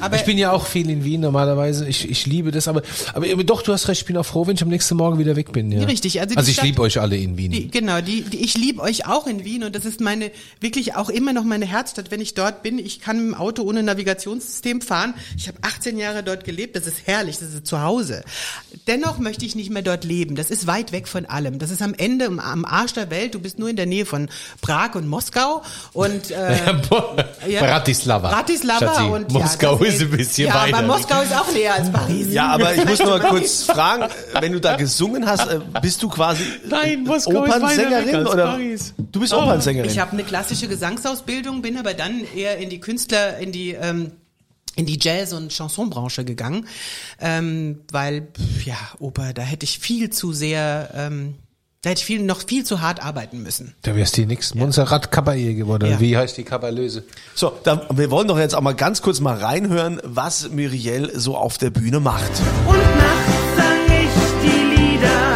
Aber 0.00 0.16
ich 0.16 0.24
bin 0.24 0.38
ja 0.38 0.52
auch 0.52 0.66
viel 0.66 0.88
in 0.88 1.04
Wien 1.04 1.20
normalerweise. 1.20 1.86
Ich, 1.86 2.08
ich 2.08 2.24
liebe 2.26 2.50
das, 2.52 2.68
aber, 2.68 2.82
aber 3.14 3.26
doch, 3.44 3.60
du 3.62 3.72
hast 3.72 3.88
recht, 3.88 4.00
ich 4.02 4.06
bin 4.06 4.16
auch 4.16 4.24
froh, 4.26 4.46
wenn 4.46 4.54
ich 4.56 4.62
am 4.62 4.68
nächsten 4.68 4.96
Morgen 4.96 5.18
wieder 5.18 5.36
weg 5.36 5.52
bin. 5.52 5.70
Ja. 5.70 5.84
Richtig, 5.84 6.20
also 6.20 6.34
also 6.36 6.50
ich 6.50 6.62
liebe 6.62 6.80
euch 6.82 6.98
alle 7.00 7.16
in 7.16 7.36
Wien. 7.36 7.52
Die, 7.56 7.70
genau, 7.70 8.00
die, 8.00 8.22
die, 8.22 8.44
ich 8.44 8.54
liebe 8.54 8.82
euch 8.82 9.06
auch 9.06 9.26
in 9.26 9.44
Wien 9.44 9.64
und 9.64 9.74
das 9.74 9.84
ist 9.84 10.00
meine, 10.00 10.30
wirklich 10.60 10.94
auch 10.94 11.08
immer 11.08 11.32
noch 11.32 11.44
meine 11.44 11.64
Herzstadt, 11.64 12.10
wenn 12.10 12.20
ich 12.20 12.34
dort 12.34 12.62
bin. 12.62 12.78
Ich 12.78 13.00
kann 13.00 13.16
mit 13.16 13.34
dem 13.34 13.34
Auto 13.34 13.62
ohne 13.62 13.82
Navigationssystem 13.82 14.82
fahren. 14.82 15.14
Ich 15.36 15.48
habe 15.48 15.58
18 15.62 15.96
Jahre 15.96 16.22
dort 16.22 16.44
gelebt, 16.44 16.76
das 16.76 16.86
ist 16.86 17.06
herrlich, 17.06 17.38
das 17.38 17.54
ist 17.54 17.66
zu 17.66 17.80
Hause. 17.80 18.24
Dennoch 18.86 19.18
möchte 19.18 19.46
ich 19.46 19.54
nicht 19.54 19.70
mehr 19.70 19.82
dort 19.82 20.04
leben. 20.04 20.36
Das 20.36 20.50
ist 20.50 20.66
weit 20.66 20.92
weg 20.92 21.08
von 21.08 21.24
allem. 21.24 21.58
Das 21.58 21.70
ist 21.70 21.80
am 21.80 21.94
Ende, 21.94 22.26
am, 22.26 22.38
am 22.38 22.64
Arsch 22.64 22.92
der 22.92 23.10
Welt. 23.10 23.34
Du 23.34 23.40
bist 23.40 23.58
nur 23.58 23.70
in 23.70 23.76
der 23.76 23.86
Nähe 23.86 24.04
von 24.04 24.28
Prag 24.60 24.94
und 24.94 25.08
Moskau 25.08 25.62
und 25.92 26.30
äh, 26.30 26.56
ja. 27.48 27.60
Bratislava. 27.60 28.28
Bratislava 28.28 28.94
Schatzi, 28.94 29.02
und 29.02 29.32
Moskau 29.32 29.78
ja, 29.82 29.86
ist 29.86 30.02
ein 30.02 30.10
bisschen 30.10 30.48
ja, 30.48 30.54
weiter. 30.54 30.76
aber 30.76 30.86
Moskau 30.86 31.22
ist 31.22 31.34
auch 31.34 31.50
näher 31.52 31.74
als 31.74 31.90
Paris. 31.90 32.26
Ja, 32.30 32.48
aber 32.48 32.74
ich 32.74 32.84
muss 32.84 32.98
noch 33.00 33.18
mal 33.18 33.20
kurz 33.20 33.62
fragen, 33.62 34.12
wenn 34.40 34.52
du 34.52 34.60
da 34.60 34.76
gesungen 34.76 35.26
hast, 35.26 35.46
äh, 35.46 35.60
bist 35.80 36.02
du 36.02 36.08
quasi 36.08 36.44
Nein, 36.68 37.04
Moskau 37.04 37.45
Opernsängerin 37.46 38.26
oder? 38.26 38.46
Paris. 38.46 38.94
Du 39.12 39.20
bist 39.20 39.32
Opernsängerin. 39.32 39.90
Ich 39.90 39.98
habe 39.98 40.12
eine 40.12 40.24
klassische 40.24 40.68
Gesangsausbildung, 40.68 41.62
bin 41.62 41.76
aber 41.76 41.94
dann 41.94 42.22
eher 42.34 42.58
in 42.58 42.70
die 42.70 42.80
Künstler, 42.80 43.38
in 43.38 43.52
die 43.52 43.72
ähm, 43.72 44.12
in 44.76 44.86
die 44.86 44.98
Jazz- 45.00 45.32
und 45.32 45.52
Chansonbranche 45.52 46.24
gegangen, 46.24 46.68
ähm, 47.20 47.80
weil 47.90 48.28
ja 48.64 48.76
Oper, 49.00 49.32
da 49.32 49.42
hätte 49.42 49.64
ich 49.64 49.78
viel 49.78 50.10
zu 50.10 50.32
sehr, 50.32 50.90
ähm, 50.94 51.34
da 51.82 51.90
hätte 51.90 52.00
ich 52.00 52.04
viel 52.04 52.22
noch 52.22 52.46
viel 52.46 52.64
zu 52.64 52.82
hart 52.82 53.02
arbeiten 53.02 53.42
müssen. 53.42 53.74
Da 53.82 53.96
wärst 53.96 54.16
du 54.18 54.26
nix. 54.26 54.54
Montserrat 54.54 55.12
Caballé 55.12 55.54
geworden. 55.54 55.90
Ja. 55.90 55.98
Wie 55.98 56.16
heißt 56.16 56.36
die 56.36 56.44
Kaballöse? 56.44 57.04
So, 57.34 57.58
dann, 57.64 57.80
wir 57.90 58.10
wollen 58.10 58.28
doch 58.28 58.38
jetzt 58.38 58.54
auch 58.54 58.60
mal 58.60 58.74
ganz 58.74 59.02
kurz 59.02 59.20
mal 59.20 59.36
reinhören, 59.36 60.00
was 60.04 60.50
Muriel 60.50 61.10
so 61.18 61.36
auf 61.36 61.58
der 61.58 61.70
Bühne 61.70 62.00
macht. 62.00 62.30
Und 62.66 62.76
nachts 62.76 63.56
sang 63.56 63.86
ich 63.86 64.10
die 64.42 64.76
Lieder 64.76 65.35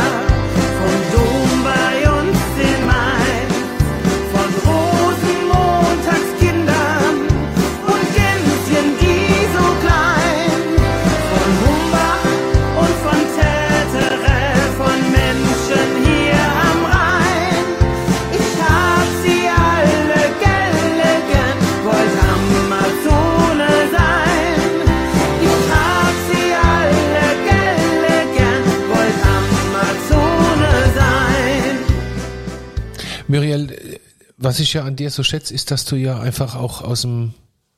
was 34.40 34.58
ich 34.58 34.72
ja 34.72 34.82
an 34.84 34.96
dir 34.96 35.10
so 35.10 35.22
schätze, 35.22 35.54
ist, 35.54 35.70
dass 35.70 35.84
du 35.84 35.94
ja 35.96 36.18
einfach 36.18 36.56
auch 36.56 36.82
aus 36.82 37.02
dem 37.02 37.34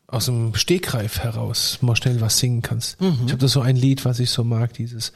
aus 0.06 0.26
dem 0.26 0.54
Stegreif 0.54 1.20
heraus 1.20 1.78
mal 1.80 1.96
schnell 1.96 2.20
was 2.20 2.36
singen 2.38 2.60
kannst. 2.60 3.00
Mhm. 3.00 3.20
Ich 3.24 3.32
habe 3.32 3.38
da 3.40 3.48
so 3.48 3.62
ein 3.62 3.76
Lied, 3.76 4.04
was 4.04 4.20
ich 4.20 4.28
so 4.30 4.44
mag, 4.44 4.74
dieses 4.74 5.10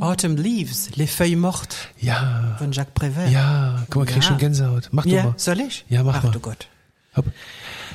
Autumn 0.00 0.36
Leaves, 0.36 0.88
Les 0.96 1.14
Feuilles 1.14 1.36
Mortes 1.38 1.76
Ja, 2.00 2.56
von 2.58 2.72
Jacques 2.72 2.94
Prévert. 2.94 3.30
ja, 3.30 3.82
guck 3.90 3.96
mal, 3.96 4.06
krieg 4.06 4.16
Ja. 4.16 4.22
schon 4.22 4.38
Gänsehaut. 4.38 4.88
Mach 4.92 5.02
du 5.04 5.10
Ja, 5.10 5.24
mal. 5.24 5.34
soll 5.36 5.60
ich? 5.60 5.84
Ja, 5.90 6.02
mach 6.02 6.16
Ach 6.16 6.22
mal. 6.24 6.32
du 6.32 6.40
Gott. 6.40 6.68
Hopp. 7.16 7.26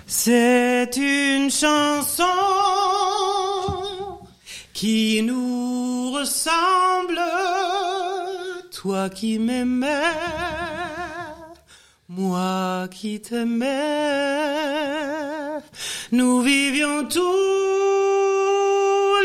C'est 0.05 0.95
une 0.97 1.49
chanson 1.49 2.23
qui 4.73 5.23
nous 5.23 6.11
ressemble, 6.13 7.19
toi 8.71 9.09
qui 9.09 9.39
m'aimais, 9.39 9.87
moi 12.17 12.87
qui 12.89 13.19
t'aimais. 13.19 13.65
Nous 16.11 16.41
vivions 16.41 17.05
tous 17.05 17.19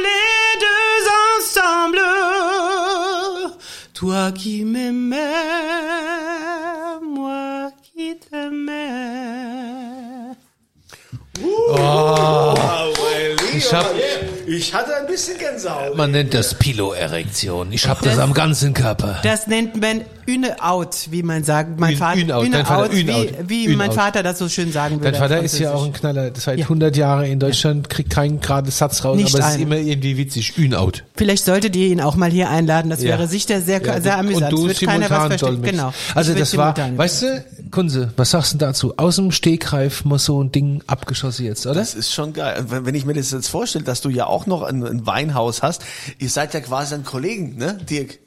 les 0.06 0.58
deux 0.64 1.02
ensemble, 1.36 2.00
toi 3.94 4.32
qui 4.32 4.64
m'aimais, 4.64 5.16
moi 7.02 7.70
qui 7.82 8.16
t'aimais. 8.18 9.10
Ich 13.52 13.72
hab, 13.74 13.86
Ich 14.52 14.74
hatte 14.74 14.96
ein 14.96 15.06
bisschen 15.06 15.38
Gänsehaut. 15.38 15.96
man 15.96 16.10
nennt 16.10 16.34
das 16.34 16.54
Pilo-Erektion. 16.54 17.70
Ich 17.70 17.86
hab 17.86 18.02
das 18.02 18.18
am 18.18 18.34
ganzen 18.34 18.74
Körper. 18.74 19.20
Das 19.22 19.46
nennt 19.46 19.80
man 19.80 20.00
une 20.26 20.60
out, 20.60 20.96
wie 21.10 21.22
man 21.22 21.44
sagt. 21.44 21.78
Mein 21.78 21.96
Vater, 21.96 22.20
une 22.20 22.34
out, 22.34 22.44
une 22.44 22.50
dein 22.52 22.66
Vater, 22.66 22.82
out, 22.86 22.90
wie, 22.92 23.06
wie 23.46 23.66
une 23.66 23.76
mein. 23.76 23.92
Vater 23.92 24.24
das 24.24 24.38
so 24.38 24.48
schön 24.48 24.72
sagen 24.72 24.96
würde. 25.00 25.12
Dein 25.12 25.20
Vater 25.20 25.40
ist 25.40 25.56
ja 25.58 25.72
auch 25.72 25.84
ein. 25.84 25.92
Knaller. 25.92 26.32
Seit 26.34 26.58
Ja. 26.58 26.64
100 26.64 26.96
Jahre 26.96 27.28
in 27.28 27.38
Deutschland, 27.38 27.88
kriegt 27.90 28.10
keinen 28.10 28.40
gerade 28.40 28.70
Satz 28.72 29.04
raus, 29.04 29.16
Nicht 29.16 29.34
aber 29.36 29.44
es 29.46 29.54
ist 29.54 29.60
immer 29.60 29.76
irgendwie 29.76 30.16
witzig. 30.16 30.58
Ünout. 30.58 30.92
Vielleicht 31.14 31.44
solltet 31.44 31.76
ihr 31.76 31.86
ihn 31.86 32.00
auch 32.00 32.16
mal 32.16 32.30
hier 32.30 32.50
einladen. 32.50 32.90
Das 32.90 33.02
Ja. 33.02 33.10
wäre 33.10 33.28
sicher 33.28 33.60
sehr, 33.60 33.80
Ja, 33.84 34.00
sehr 34.00 34.18
amüsant. 34.18 34.52
Und 34.52 34.58
du 34.58 34.66
Es 34.68 34.80
wird 34.80 34.90
keiner 34.90 35.08
was 35.10 35.22
simultan 35.22 35.38
verstehen. 35.38 35.62
Genau. 35.62 35.92
Also 36.16 36.34
das 36.34 36.56
war, 36.56 36.74
weißt 36.96 37.22
du, 37.22 37.44
Kunze, 37.70 38.12
was 38.16 38.30
sagst 38.30 38.54
du 38.54 38.58
dazu? 38.58 38.94
Aus 38.96 39.16
dem 39.16 39.32
Stegreif 39.32 40.04
mal 40.04 40.18
so 40.18 40.42
ein 40.42 40.52
Ding 40.52 40.82
abgeschossen 40.86 41.46
jetzt, 41.46 41.66
oder? 41.66 41.76
Das 41.76 41.94
ist 41.94 42.12
schon 42.12 42.32
geil. 42.32 42.64
Wenn, 42.68 42.94
ich 42.94 43.04
mir 43.04 43.14
das 43.14 43.30
jetzt 43.30 43.48
vorstelle, 43.48 43.84
dass 43.84 44.00
du 44.00 44.08
ja 44.08 44.26
auch 44.26 44.46
noch 44.46 44.62
ein, 44.62 44.84
ein 44.84 45.06
Weinhaus 45.06 45.62
hast, 45.62 45.82
ihr 46.18 46.28
seid 46.28 46.54
ja 46.54 46.60
quasi 46.60 46.94
ein 46.94 47.04
Kollegen, 47.04 47.56
ne, 47.56 47.78
Dirk? 47.88 48.18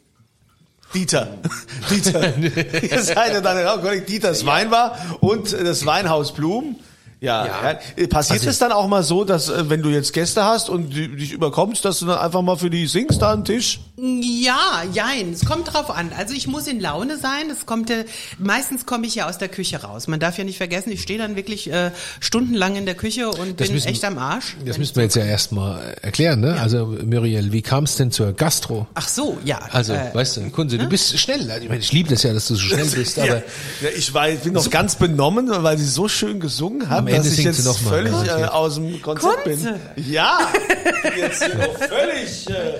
Dieter. 0.93 1.27
Dieter. 1.89 2.37
ihr 2.37 3.01
seid 3.01 3.33
ja 3.33 3.41
dann 3.41 3.65
auch 3.67 3.81
Kollegen. 3.81 4.05
Dieters 4.05 4.45
Weinbar 4.45 4.97
und 5.19 5.51
das 5.51 5.85
Weinhaus 5.85 6.33
Blum. 6.33 6.77
Ja, 7.23 7.45
ja. 7.45 7.79
Äh, 7.95 8.07
Passiert 8.07 8.39
Also- 8.41 8.49
es 8.49 8.59
dann 8.59 8.71
auch 8.73 8.87
mal 8.87 9.01
so, 9.01 9.23
dass 9.23 9.47
äh, 9.49 9.69
wenn 9.69 9.81
du 9.81 9.89
jetzt 9.89 10.11
Gäste 10.11 10.43
hast 10.43 10.69
und 10.69 10.89
die, 10.93 11.07
dich 11.15 11.31
überkommst, 11.31 11.85
dass 11.85 11.99
du 11.99 12.05
dann 12.05 12.17
einfach 12.19 12.41
mal 12.41 12.57
für 12.57 12.69
die 12.69 12.85
singst 12.85 13.21
da 13.21 13.31
am 13.31 13.45
Tisch? 13.45 13.79
Ja, 13.97 14.83
jein. 14.91 15.31
Es 15.31 15.45
kommt 15.45 15.71
drauf 15.73 15.89
an. 15.89 16.11
Also 16.17 16.33
ich 16.33 16.47
muss 16.47 16.67
in 16.67 16.79
Laune 16.81 17.17
sein. 17.17 17.49
Es 17.49 17.65
kommt, 17.65 17.89
äh, 17.89 18.03
meistens 18.39 18.85
komme 18.85 19.07
ich 19.07 19.15
ja 19.15 19.29
aus 19.29 19.37
der 19.37 19.47
Küche 19.47 19.81
raus. 19.83 20.07
Man 20.07 20.19
darf 20.19 20.37
ja 20.37 20.43
nicht 20.43 20.57
vergessen, 20.57 20.91
ich 20.91 21.01
stehe 21.01 21.17
dann 21.19 21.35
wirklich 21.37 21.71
äh, 21.71 21.91
stundenlang 22.19 22.75
in 22.75 22.85
der 22.85 22.95
Küche 22.95 23.29
und 23.29 23.55
bin 23.57 23.71
müssen- 23.71 23.87
echt 23.87 24.03
am 24.03 24.17
Arsch. 24.17 24.57
Das 24.65 24.77
müssen 24.77 24.95
wir 24.97 25.03
jetzt 25.03 25.15
ja 25.15 25.23
erstmal 25.23 25.95
erklären, 26.01 26.41
ne? 26.41 26.59
Also 26.59 26.87
Muriel, 27.05 27.51
wie 27.53 27.61
kam 27.61 27.85
es 27.85 27.95
denn 27.95 28.11
zur 28.11 28.33
Gastro? 28.33 28.87
Ach 28.95 29.07
so, 29.07 29.37
ja. 29.45 29.59
Also, 29.71 29.93
äh, 29.93 30.13
weißt 30.13 30.37
du, 30.37 30.49
Kunze, 30.49 30.77
du 30.77 30.87
bist 30.87 31.17
schnell. 31.17 31.49
Also, 31.49 31.63
Ich 31.63 31.69
meine, 31.69 31.79
ich 31.81 31.91
liebe 31.93 32.09
das 32.09 32.23
ja, 32.23 32.33
dass 32.33 32.47
du 32.47 32.55
so 32.55 32.61
schnell 32.61 32.85
bist, 32.93 33.17
aber 33.17 33.27
ja. 33.27 33.35
ja, 33.81 33.89
ich 33.95 34.13
war, 34.13 34.29
ich 34.29 34.39
bin 34.41 34.53
noch 34.53 34.69
ganz 34.69 34.95
benommen, 34.95 35.47
weil 35.49 35.77
sie 35.77 35.85
so 35.85 36.07
schön 36.09 36.39
gesungen 36.41 36.89
hat, 36.89 36.99
Am 36.99 37.07
Ende 37.13 37.29
dass 37.29 37.37
ich 37.37 37.45
jetzt 37.45 37.65
noch 37.65 37.81
mal, 37.81 37.89
völlig 37.89 38.11
äh, 38.13 38.25
garantiert. 38.25 38.51
aus 38.51 38.75
dem 38.75 39.01
Konzept 39.01 39.43
bin. 39.43 39.53
Kunze. 39.53 39.79
Ja, 39.95 40.39
jetzt 41.17 41.43
hier 41.43 41.55
noch 41.55 41.77
völlig. 41.77 42.49
Äh, 42.49 42.73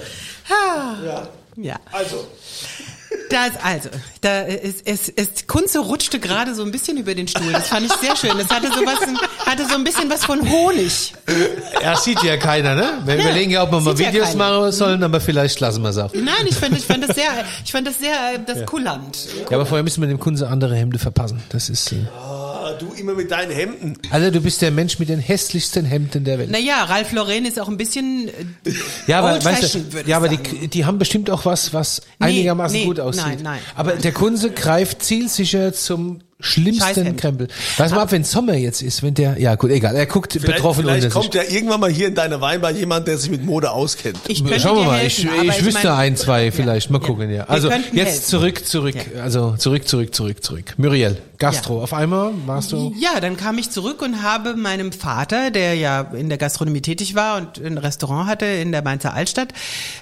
ja. 1.06 1.28
ja. 1.58 1.76
Also, 1.92 2.28
Das, 3.30 3.52
also, 3.64 3.90
da 4.22 4.42
ist, 4.42 4.86
es, 4.86 5.10
es, 5.16 5.48
Kunze 5.48 5.80
rutschte 5.80 6.20
gerade 6.20 6.54
so 6.54 6.64
ein 6.64 6.72
bisschen 6.72 6.98
über 6.98 7.16
den 7.16 7.28
Stuhl. 7.28 7.52
Das 7.52 7.68
fand 7.68 7.86
ich 7.86 7.94
sehr 7.94 8.16
schön. 8.16 8.38
Das 8.38 8.50
hatte 8.50 8.68
so 8.68 8.86
was, 8.86 9.00
hatte 9.46 9.68
so 9.68 9.76
ein 9.76 9.84
bisschen 9.84 10.10
was 10.10 10.26
von 10.26 10.40
Honig. 10.50 11.14
ja, 11.82 11.96
sieht 11.96 12.22
ja 12.24 12.38
keiner, 12.38 12.76
ne? 12.76 13.02
Wir 13.06 13.16
überlegen 13.16 13.52
ja, 13.52 13.64
ob 13.64 13.72
wir 13.72 13.80
mal 13.80 13.94
ja 14.00 14.08
Videos 14.08 14.30
keiner. 14.30 14.60
machen 14.60 14.72
sollen, 14.72 15.04
aber 15.04 15.20
vielleicht 15.20 15.60
lassen 15.60 15.82
wir 15.82 15.90
es 15.90 15.98
auch. 15.98 16.14
Nein, 16.14 16.46
ich 16.48 16.56
fand, 16.56 16.78
ich 16.78 16.86
fand 16.86 17.08
das 17.08 17.16
sehr, 17.16 17.30
ich 17.66 17.72
fand 17.72 17.88
das 17.88 17.98
sehr, 18.00 18.14
äh, 18.36 18.40
das 18.46 18.66
kulant. 18.66 19.18
Ja, 19.50 19.58
aber 19.58 19.66
vorher 19.66 19.84
müssen 19.84 20.02
wir 20.02 20.08
dem 20.08 20.20
Kunze 20.20 20.48
andere 20.48 20.76
Hemden 20.76 21.00
verpassen. 21.00 21.42
Das 21.50 21.70
ist, 21.70 21.92
äh, 21.92 21.96
du 22.74 22.94
immer 22.94 23.14
mit 23.14 23.32
deinen 23.32 23.52
Hemden. 23.52 23.98
Alter, 24.10 24.32
du 24.32 24.42
bist 24.42 24.62
der 24.62 24.72
Mensch 24.72 25.00
mit 25.00 25.10
den 25.10 25.20
hässlichsten 25.20 25.86
Hemden 25.86 26.24
der 26.24 26.40
Welt. 26.40 26.52
Naja, 26.52 26.84
Ralf 26.84 27.12
Lauren 27.12 27.46
ist 27.46 27.60
auch 27.60 27.68
ein 27.70 27.78
bisschen, 27.78 28.28
äh, 28.28 28.72
Ja, 29.08 29.20
aber, 29.20 29.34
Old 29.34 29.46
weißt 29.46 29.76
du, 29.76 29.94
würde 29.94 30.10
ja, 30.10 30.18
aber 30.18 30.28
sagen. 30.30 30.44
die, 30.62 30.68
die 30.68 30.86
haben 30.86 30.98
bestimmt 30.98 31.30
auch 31.30 31.46
was, 31.46 31.74
was 31.74 32.02
Nee, 32.20 32.28
einigermaßen 32.28 32.78
nee, 32.80 32.86
gut 32.86 33.00
aussieht. 33.00 33.24
nein, 33.26 33.40
nein. 33.44 33.60
Aber 33.76 33.94
der 33.94 34.12
Kunze 34.12 34.52
greift 34.52 35.04
zielsicher 35.04 35.74
zum 35.74 36.20
schlimmsten. 36.44 37.16
Krempel. 37.18 37.48
Weiß 37.78 37.92
mal 37.92 38.02
ab, 38.02 38.12
wenn 38.12 38.24
Sommer 38.24 38.56
jetzt 38.56 38.82
ist, 38.82 39.02
wenn 39.04 39.14
der, 39.14 39.40
ja 39.40 39.56
gut, 39.56 39.72
egal, 39.72 39.96
er 39.96 40.06
guckt 40.06 40.34
Vielleicht, 40.34 40.48
betroffen 40.58 40.84
vielleicht 40.84 41.06
unter 41.06 41.22
sich. 41.22 41.32
kommt 41.32 41.36
ja 41.36 41.44
irgendwann 41.52 41.80
mal 41.80 41.90
hier 41.92 42.08
in 42.08 42.16
deine 42.16 42.42
Weinbar 42.42 42.72
jemand, 42.72 43.08
der 43.08 43.18
sich 43.18 43.30
mit 43.32 43.44
Mode 43.46 43.72
auskennt. 43.72 44.20
ich 44.28 44.44
könnte 44.44 44.60
Schauen 44.60 44.78
wir 44.78 44.84
mal, 44.86 45.00
helfen, 45.00 45.30
ich, 45.34 45.40
aber 45.40 45.50
ich 45.58 45.66
wüsste 45.66 45.88
mein- 45.88 45.98
ein, 45.98 46.16
zwei 46.18 46.52
vielleicht, 46.52 46.90
mal 46.90 47.02
ja. 47.02 47.08
gucken, 47.08 47.30
ja. 47.30 47.36
Wir 47.38 47.50
Also 47.50 47.70
jetzt 47.72 47.94
helfen. 47.94 48.24
zurück, 48.26 48.66
zurück, 48.66 48.96
also 49.22 49.56
zurück, 49.58 49.88
zurück, 49.88 50.14
zurück, 50.14 50.44
zurück. 50.44 50.74
Muriel, 50.78 51.18
Gastro, 51.38 51.82
auf 51.84 51.94
einmal 51.94 52.32
warst 52.46 52.72
du, 52.72 52.94
Ja, 53.00 53.20
dann 53.20 53.38
kam 53.38 53.58
ich 53.58 53.70
zurück 53.70 54.02
und 54.02 54.22
habe 54.24 54.56
meinem 54.56 54.92
Vater, 54.92 55.52
der 55.52 55.76
ja 55.76 56.02
in 56.18 56.30
der 56.30 56.38
Gastronomie 56.38 56.82
tätig 56.82 57.16
war 57.16 57.38
und 57.38 57.64
ein 57.64 57.78
Restaurant 57.78 58.30
hatte 58.30 58.46
in 58.46 58.72
der 58.72 58.82
Mainzer 58.82 59.14
Altstadt, 59.14 59.50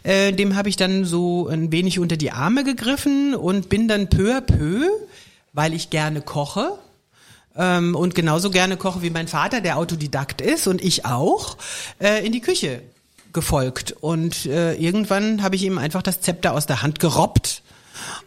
äh, 0.04 0.32
dem 0.34 0.56
habe 0.56 0.70
ich 0.70 0.76
dann 0.76 1.06
so 1.06 1.48
ein 1.48 1.72
wenig 1.72 2.00
unter 2.00 2.18
die 2.18 2.32
Arme 2.32 2.64
gegriffen 2.64 3.36
und 3.36 3.70
bin 3.70 3.88
dann 3.88 4.08
peu 4.08 4.36
à 4.38 4.42
peu, 4.42 4.86
weil 5.54 5.74
ich 5.74 5.90
gerne 5.90 6.22
koche, 6.22 6.78
ähm, 7.56 7.96
und 7.96 8.16
genauso 8.16 8.50
gerne 8.50 8.78
koche 8.78 9.02
wie 9.02 9.10
mein 9.10 9.28
Vater, 9.28 9.62
der 9.62 9.78
Autodidakt 9.78 10.42
ist 10.42 10.68
und 10.68 10.82
ich 10.82 11.06
auch, 11.06 11.58
äh, 12.00 12.26
in 12.26 12.32
die 12.32 12.42
Küche 12.42 12.82
gefolgt. 13.34 13.94
Und 14.00 14.46
äh, 14.46 14.74
irgendwann 14.76 15.44
habe 15.44 15.56
ich 15.56 15.64
ihm 15.64 15.78
einfach 15.78 16.02
das 16.02 16.22
Zepter 16.22 16.54
aus 16.54 16.66
der 16.66 16.82
Hand 16.82 17.00
gerobbt. 17.00 17.64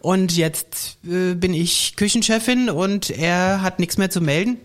Und 0.00 0.36
jetzt 0.36 0.98
äh, 1.04 1.34
bin 1.34 1.54
ich 1.54 1.96
Küchenchefin 1.96 2.70
und 2.70 3.10
er 3.10 3.62
hat 3.62 3.78
nichts 3.78 3.96
mehr 3.96 4.10
zu 4.10 4.20
melden. 4.20 4.58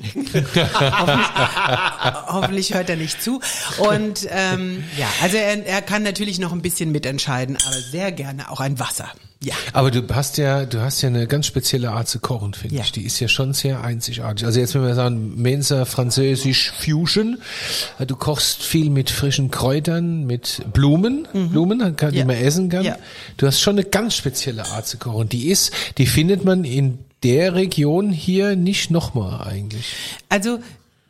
Hoffentlich, 0.00 2.26
hoffentlich 2.28 2.74
hört 2.74 2.90
er 2.90 2.96
nicht 2.96 3.22
zu. 3.22 3.40
Und 3.78 4.26
ähm, 4.30 4.84
ja, 4.98 5.06
also 5.22 5.36
er, 5.36 5.64
er 5.66 5.82
kann 5.82 6.02
natürlich 6.02 6.38
noch 6.38 6.52
ein 6.52 6.62
bisschen 6.62 6.92
mitentscheiden, 6.92 7.56
aber 7.66 7.76
sehr 7.76 8.12
gerne 8.12 8.50
auch 8.50 8.60
ein 8.60 8.78
Wasser. 8.78 9.08
Ja. 9.44 9.52
aber 9.74 9.90
du 9.90 10.02
hast 10.14 10.38
ja, 10.38 10.64
du 10.64 10.80
hast 10.80 11.02
ja 11.02 11.10
eine 11.10 11.26
ganz 11.26 11.46
spezielle 11.46 11.90
Art 11.92 12.08
zu 12.08 12.20
kochen, 12.20 12.54
finde 12.54 12.76
Ja. 12.76 12.82
ich. 12.82 12.92
Die 12.92 13.02
ist 13.04 13.20
ja 13.20 13.28
schon 13.28 13.52
sehr 13.52 13.84
einzigartig. 13.84 14.46
Also 14.46 14.58
jetzt, 14.60 14.74
wenn 14.74 14.82
wir 14.82 14.94
sagen, 14.94 15.34
Mensa 15.40 15.84
Französisch 15.84 16.72
Fusion, 16.80 17.38
du 18.04 18.16
kochst 18.16 18.62
viel 18.62 18.88
mit 18.88 19.10
frischen 19.10 19.50
Kräutern, 19.50 20.24
mit 20.24 20.62
Blumen, 20.72 21.28
Blumen, 21.32 21.96
kann, 21.96 22.12
die 22.12 22.24
Mhm. 22.24 22.30
Ja. 22.30 22.34
man 22.34 22.44
essen 22.44 22.68
kann. 22.70 22.84
Ja. 22.84 22.96
Du 23.36 23.46
hast 23.46 23.60
schon 23.60 23.78
eine 23.78 23.84
ganz 23.86 24.14
spezielle 24.14 24.64
Art 24.68 24.86
zu 24.88 24.96
kochen. 24.96 25.28
Die 25.28 25.48
ist, 25.50 25.70
die 25.98 26.06
findet 26.06 26.44
man 26.46 26.64
in 26.64 26.98
der 27.26 27.56
Region 27.56 28.10
hier 28.10 28.54
nicht 28.54 28.92
nochmal 28.92 29.48
eigentlich. 29.48 29.96
Also 30.28 30.60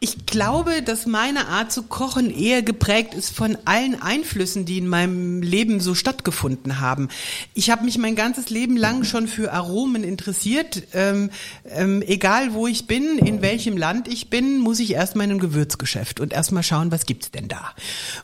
ich 0.01 0.25
glaube, 0.25 0.83
dass 0.83 1.05
meine 1.05 1.49
Art 1.49 1.73
zu 1.73 1.83
kochen 1.83 2.31
eher 2.31 2.63
geprägt 2.63 3.13
ist 3.13 3.35
von 3.35 3.59
allen 3.67 4.01
Einflüssen, 4.01 4.65
die 4.65 4.79
in 4.79 4.89
meinem 4.89 5.43
Leben 5.43 5.79
so 5.79 5.95
stattgefunden 5.95 6.81
haben. 6.81 7.09
Ich 7.53 7.69
habe 7.69 7.85
mich 7.85 7.99
mein 7.99 8.15
ganzes 8.15 8.49
Leben 8.49 8.79
lang 8.79 9.05
schon 9.05 9.29
für 9.29 9.53
Aromen 9.53 10.05
interessiert. 10.05 10.85
Ähm, 10.95 11.31
ähm, 11.71 12.03
egal 12.07 12.55
wo 12.55 12.67
ich 12.67 12.87
bin, 12.87 13.19
in 13.19 13.43
welchem 13.43 13.77
Land 13.77 14.09
ich 14.09 14.31
bin, 14.31 14.59
muss 14.59 14.81
ich 14.81 14.93
erstmal 14.93 15.25
in 15.25 15.33
einem 15.33 15.41
Gewürzgeschäft 15.41 16.19
und 16.21 16.33
erstmal 16.33 16.63
schauen, 16.63 16.91
was 16.93 17.05
gibt's 17.05 17.31
denn 17.31 17.49
da. 17.49 17.73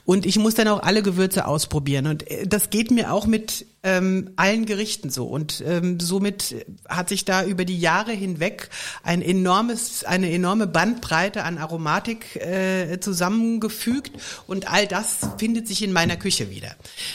Und 0.06 0.24
ich 0.24 0.38
muss 0.38 0.54
dann 0.54 0.68
auch 0.68 0.82
alle 0.82 1.02
Gewürze 1.02 1.46
ausprobieren. 1.46 2.06
Und 2.06 2.30
äh, 2.30 2.46
das 2.46 2.70
geht 2.70 2.90
mir 2.90 3.12
auch 3.12 3.26
mit 3.26 3.66
ähm, 3.82 4.30
allen 4.36 4.66
Gerichten 4.66 5.10
so. 5.10 5.26
Und 5.26 5.62
ähm, 5.66 5.98
somit 5.98 6.66
hat 6.88 7.08
sich 7.08 7.24
da 7.24 7.44
über 7.44 7.64
die 7.64 7.78
Jahre 7.78 8.12
hinweg 8.12 8.68
ein 9.02 9.22
enormes, 9.22 10.04
eine 10.04 10.30
enorme 10.30 10.66
Bandbreite 10.66 11.42
an 11.42 11.58
Aromatik 11.58 12.36
äh, 12.36 13.00
zusammengefügt 13.00 14.12
und 14.46 14.70
all 14.70 14.86
das 14.86 15.18
findet 15.38 15.66
sich 15.66 15.82
in 15.82 15.92
meiner 15.92 16.16
Küche 16.16 16.50
wieder. 16.50 16.74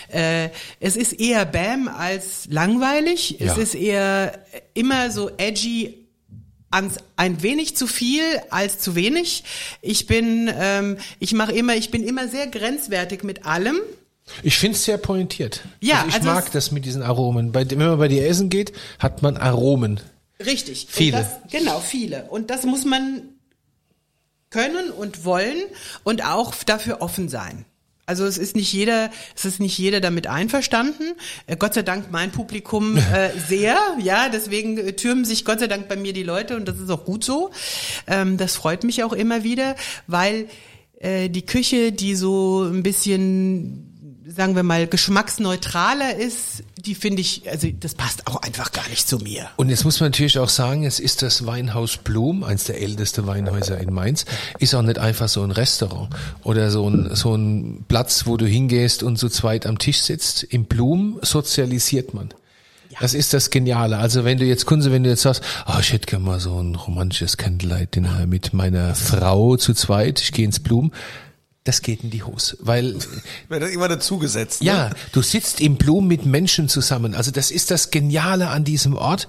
Äh, 0.10 0.50
es 0.80 0.96
ist 0.96 1.14
eher 1.14 1.46
Bam 1.46 1.88
als 1.88 2.48
langweilig. 2.50 3.38
Ja. 3.40 3.52
Es 3.52 3.58
ist 3.58 3.76
eher 3.76 4.46
immer 4.74 5.12
so 5.12 5.32
edgy 5.38 6.08
ans 6.70 6.98
ein 7.16 7.42
wenig 7.44 7.78
zu 7.78 7.88
viel 7.88 8.24
als 8.50 8.80
zu 8.80 8.96
wenig. 8.96 9.46
Ich 9.82 10.06
bin, 10.06 10.52
ähm, 10.54 10.98
ich 11.20 11.34
mache 11.34 11.54
immer, 11.54 11.76
ich 11.76 11.92
bin 11.92 12.04
immer 12.04 12.28
sehr 12.28 12.48
grenzwertig 12.48 13.24
mit 13.24 13.46
allem. 13.46 13.78
Ich 14.44 14.58
finde 14.58 14.76
es 14.76 14.86
sehr 14.86 14.98
pointiert. 14.98 15.64
Ja, 15.80 15.98
also 15.98 16.08
ich 16.10 16.16
also 16.16 16.30
mag 16.30 16.52
das 16.52 16.72
mit 16.72 16.86
diesen 16.86 17.04
Aromen. 17.04 17.52
Bei, 17.52 17.70
wenn 17.70 17.78
man 17.78 17.98
bei 17.98 18.08
dir 18.08 18.28
essen 18.28 18.50
geht, 18.50 18.74
hat 19.00 19.22
man 19.22 19.38
Aromen. 19.38 20.00
Richtig. 20.46 20.88
Viele. 20.90 21.18
Das, 21.18 21.52
genau, 21.52 21.80
viele. 21.80 22.26
Und 22.26 22.50
das 22.50 22.64
muss 22.64 22.86
man 22.86 23.24
können 24.50 24.92
und 24.92 25.26
wollen 25.26 25.58
und 26.04 26.24
auch 26.26 26.54
dafür 26.64 27.02
offen 27.02 27.30
sein. 27.30 27.66
Also 28.06 28.26
es 28.26 28.38
ist 28.38 28.56
nicht 28.56 28.72
jeder, 28.72 29.12
es 29.36 29.44
ist 29.44 29.60
nicht 29.60 29.78
jeder 29.78 30.00
damit 30.00 30.28
einverstanden. 30.28 31.14
Äh, 31.46 31.58
Gott 31.58 31.74
sei 31.74 31.82
Dank 31.82 32.10
mein 32.10 32.32
Publikum 32.32 32.96
äh, 33.14 33.32
sehr, 33.50 33.78
ja, 34.00 34.30
deswegen 34.30 34.78
äh, 34.78 34.94
türmen 34.94 35.26
sich 35.26 35.44
Gott 35.44 35.60
sei 35.60 35.68
Dank 35.68 35.90
bei 35.90 35.98
mir 35.98 36.14
die 36.14 36.24
Leute 36.24 36.56
und 36.56 36.70
das 36.70 36.80
ist 36.80 36.90
auch 36.90 37.04
gut 37.04 37.26
so. 37.26 37.52
Ähm, 38.08 38.38
das 38.38 38.56
freut 38.56 38.86
mich 38.86 39.04
auch 39.04 39.12
immer 39.12 39.44
wieder, 39.44 39.76
weil 40.08 40.48
äh, 41.00 41.30
die 41.30 41.46
Küche, 41.46 41.92
die 41.92 42.16
so 42.16 42.64
ein 42.64 42.82
bisschen 42.82 43.87
sagen 44.38 44.56
wir 44.56 44.64
mal, 44.64 44.88
geschmacksneutraler 44.88 46.16
ist, 46.16 46.64
die 46.78 46.96
finde 46.96 47.22
ich, 47.22 47.50
also 47.50 47.68
das 47.78 47.96
passt 47.96 48.28
auch 48.28 48.38
einfach 48.38 48.72
gar 48.72 48.88
nicht 48.88 49.08
zu 49.08 49.18
mir. 49.18 49.50
Und 49.58 49.70
jetzt 49.70 49.84
muss 49.84 50.00
man 50.00 50.12
natürlich 50.12 50.38
auch 50.40 50.50
sagen, 50.50 50.86
es 50.86 51.00
ist 51.00 51.24
das 51.24 51.46
Weinhaus 51.46 51.98
Blum, 51.98 52.44
eins 52.44 52.66
der 52.66 52.80
ältesten 52.80 53.26
Weinhäuser 53.26 53.80
in 53.80 53.92
Mainz, 53.92 54.26
ist 54.60 54.76
auch 54.76 54.84
nicht 54.84 55.00
einfach 55.00 55.28
so 55.28 55.44
ein 55.44 55.52
Restaurant 55.52 56.10
oder 56.44 56.70
so 56.70 56.88
ein, 56.88 57.16
so 57.16 57.36
ein 57.36 57.84
Platz, 57.88 58.28
wo 58.28 58.38
du 58.38 58.46
hingehst 58.46 59.04
und 59.04 59.18
so 59.18 59.28
zweit 59.28 59.66
am 59.66 59.80
Tisch 59.80 60.02
sitzt. 60.02 60.44
Im 60.44 60.66
Blum 60.66 61.20
sozialisiert 61.24 62.14
man. 62.14 62.30
Das 63.00 63.14
ist 63.14 63.34
das 63.34 63.50
Geniale. 63.50 63.98
Also 63.98 64.24
wenn 64.24 64.38
du 64.38 64.46
jetzt 64.46 64.66
Kunze, 64.66 64.92
wenn 64.92 65.04
du 65.04 65.10
jetzt 65.10 65.24
sagst, 65.24 65.44
oh, 65.68 65.80
ich 65.80 65.92
hätte 65.92 66.06
gerne 66.06 66.26
mal 66.26 66.40
so 66.40 66.62
ein 66.62 66.76
romantisches 66.76 67.38
Candlelight-Dinner 67.38 68.26
mit 68.28 68.54
meiner 68.54 68.96
Frau 68.96 69.58
zu 69.58 69.74
zweit, 69.74 70.22
ich 70.22 70.32
gehe 70.32 70.46
ins 70.46 70.60
Blum, 70.60 70.92
das 71.68 71.82
geht 71.82 72.04
in 72.04 72.10
die 72.10 72.24
Hose, 72.24 72.58
weil 72.62 72.96
Wird 73.50 73.64
dann 73.64 73.72
immer 73.72 73.88
dazugesetzt. 73.88 74.62
Ne? 74.62 74.68
ja, 74.68 74.90
du 75.12 75.22
sitzt 75.22 75.62
im 75.62 75.76
Blum 75.76 76.08
mit 76.08 76.26
Menschen 76.26 76.70
zusammen. 76.70 77.14
Also 77.14 77.32
das 77.32 77.52
ist 77.52 77.72
das 77.72 77.92
Geniale 77.92 78.50
an 78.50 78.64
diesem 78.64 78.96
Ort. 78.96 79.28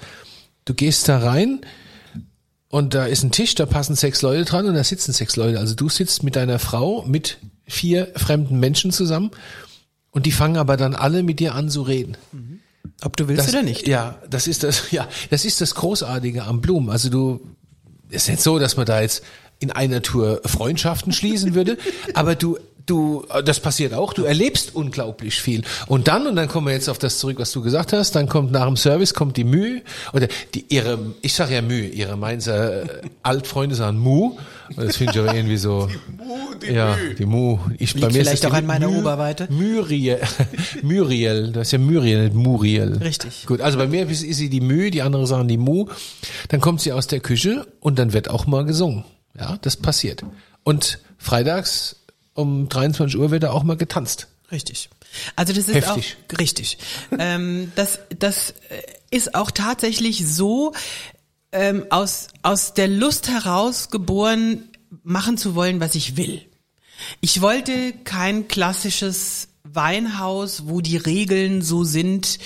Du 0.65 0.75
gehst 0.75 1.09
da 1.09 1.19
rein 1.19 1.61
und 2.69 2.95
da 2.95 3.07
ist 3.07 3.23
ein 3.23 3.33
Tisch, 3.33 3.55
da 3.55 3.67
passen 3.67 3.97
sechs 3.97 4.23
Leute 4.23 4.45
dran 4.45 4.67
und 4.67 4.75
da 4.75 4.85
sitzen 4.85 5.13
sechs 5.13 5.37
Leute. 5.37 5.59
Also 5.59 5.75
du 5.75 5.89
sitzt 5.89 6.23
mit 6.23 6.37
deiner 6.37 6.59
Frau 6.59 7.05
mit 7.07 7.39
vier 7.67 8.13
fremden 8.15 8.61
Menschen 8.61 8.93
zusammen 8.93 9.31
und 10.11 10.27
die 10.27 10.33
fangen 10.33 10.57
aber 10.57 10.77
dann 10.77 10.95
alle 10.95 11.23
mit 11.23 11.41
dir 11.41 11.55
an 11.55 11.71
zu 11.71 11.83
reden. 11.83 12.17
Ob 13.03 13.17
du 13.17 13.29
willst 13.29 13.45
Das, 13.45 13.55
oder 13.55 13.63
nicht. 13.63 13.87
Ja, 13.87 14.21
das 14.29 14.47
ist 14.47 14.63
das, 14.63 14.85
ja, 14.91 15.09
das 15.31 15.45
ist 15.45 15.61
das 15.61 15.75
Großartige 15.75 16.45
am 16.45 16.61
Blum. 16.61 16.91
Also 16.91 17.11
du, 17.11 17.41
es 18.11 18.23
ist 18.23 18.29
nicht 18.29 18.43
so, 18.43 18.59
dass 18.59 18.77
man 18.77 18.87
da 18.87 19.01
jetzt 19.01 19.23
in 19.61 19.71
einer 19.71 20.03
Tour 20.03 20.41
Freundschaften 20.45 21.13
schließen 21.13 21.55
würde, 21.55 21.79
aber 22.15 22.35
du, 22.37 22.59
du, 22.87 23.25
das 23.45 23.61
passiert 23.61 23.93
auch, 23.93 24.13
du 24.15 24.23
erlebst 24.25 24.75
unglaublich 24.75 25.43
viel. 25.43 25.63
Und 25.89 26.09
dann, 26.09 26.27
und 26.27 26.37
dann 26.37 26.49
kommen 26.49 26.69
wir 26.69 26.75
jetzt 26.75 26.89
auf 26.89 26.99
das 26.99 27.19
zurück, 27.19 27.39
was 27.39 27.53
du 27.53 27.61
gesagt 27.61 27.93
hast, 27.93 28.13
dann 28.15 28.29
kommt 28.29 28.51
nach 28.53 28.67
dem 28.67 28.77
Service, 28.77 29.13
kommt 29.15 29.37
die 29.37 29.45
Mühe, 29.45 29.83
oder 30.13 30.29
die, 30.55 30.65
ihre, 30.69 30.99
ich 31.21 31.35
sage 31.35 31.55
ja 31.55 31.63
Mühe, 31.63 31.87
ihre 31.89 32.17
Mainzer 32.17 32.83
äh, 32.85 32.87
Altfreunde 33.23 33.75
sagen 33.75 33.99
Mu, 33.99 34.37
und 34.77 34.87
das 34.87 34.97
finde 34.97 35.13
ich 35.15 35.19
aber 35.19 35.35
irgendwie 35.35 35.57
so, 35.57 35.89
Mu, 36.19 36.35
die 36.63 36.73
ja, 36.73 36.95
Mühe. 36.97 37.15
die 37.15 37.27
Mu. 37.27 37.59
Ich, 37.79 37.95
Liegt 37.95 38.07
ist 38.07 38.13
vielleicht 38.13 38.45
das 38.45 38.51
auch 38.51 38.55
die 38.55 38.61
an 38.61 38.67
meiner 38.67 38.87
Mü- 38.89 39.01
Oberweite. 39.01 39.49
Muriel, 39.51 40.19
Muriel, 40.83 41.53
das 41.53 41.69
ist 41.69 41.73
ja 41.73 41.79
Muriel, 41.79 42.25
nicht 42.25 42.35
Muriel. 42.35 42.97
Richtig. 43.03 43.45
Gut, 43.47 43.61
also 43.61 43.77
bei 43.79 43.87
mir 43.87 44.09
ist 44.09 44.23
ist 44.23 44.37
sie 44.37 44.49
die 44.51 44.61
Mühe, 44.61 44.91
die 44.91 45.03
andere 45.03 45.27
sagen 45.27 45.49
die 45.49 45.57
Mu. 45.59 45.87
Dann 46.49 46.61
kommt 46.61 46.81
sie 46.81 46.93
aus 46.93 47.07
der 47.07 47.21
Küche 47.21 47.67
und 47.81 47.99
dann 47.99 48.13
wird 48.13 48.31
auch 48.31 48.47
mal 48.47 48.65
gesungen. 48.65 49.05
Ja, 49.39 49.59
das 49.61 49.77
passiert. 49.77 50.25
Und 50.65 50.99
freitags 51.19 51.97
um 52.35 52.69
23 52.69 53.19
Uhr 53.19 53.31
wird 53.31 53.43
da 53.43 53.51
auch 53.51 53.65
mal 53.65 53.77
getanzt. 53.77 54.29
Richtig. 54.51 54.89
Also 55.37 55.53
das 55.53 55.69
ist 55.69 55.75
Heftig. 55.75 56.17
auch 56.33 56.39
richtig. 56.39 56.79
ähm, 57.19 57.73
das 57.75 58.01
das 58.19 58.51
äh, 58.51 58.83
ist 59.11 59.35
auch 59.35 59.51
tatsächlich 59.51 60.27
so 60.27 60.73
ähm, 61.53 61.87
aus 61.91 62.29
aus 62.43 62.75
der 62.75 62.89
Lust 62.89 63.29
heraus 63.29 63.91
geboren, 63.91 64.69
machen 65.03 65.37
zu 65.37 65.55
wollen, 65.55 65.81
was 65.81 65.95
ich 65.95 66.17
will. 66.17 66.43
Ich 67.21 67.41
wollte 67.41 67.93
kein 68.05 68.49
klassisches 68.49 69.49
Weinhaus, 69.65 70.67
wo 70.67 70.81
die 70.81 70.97
Regeln 70.97 71.63
so 71.63 71.85
sind, 71.85 72.39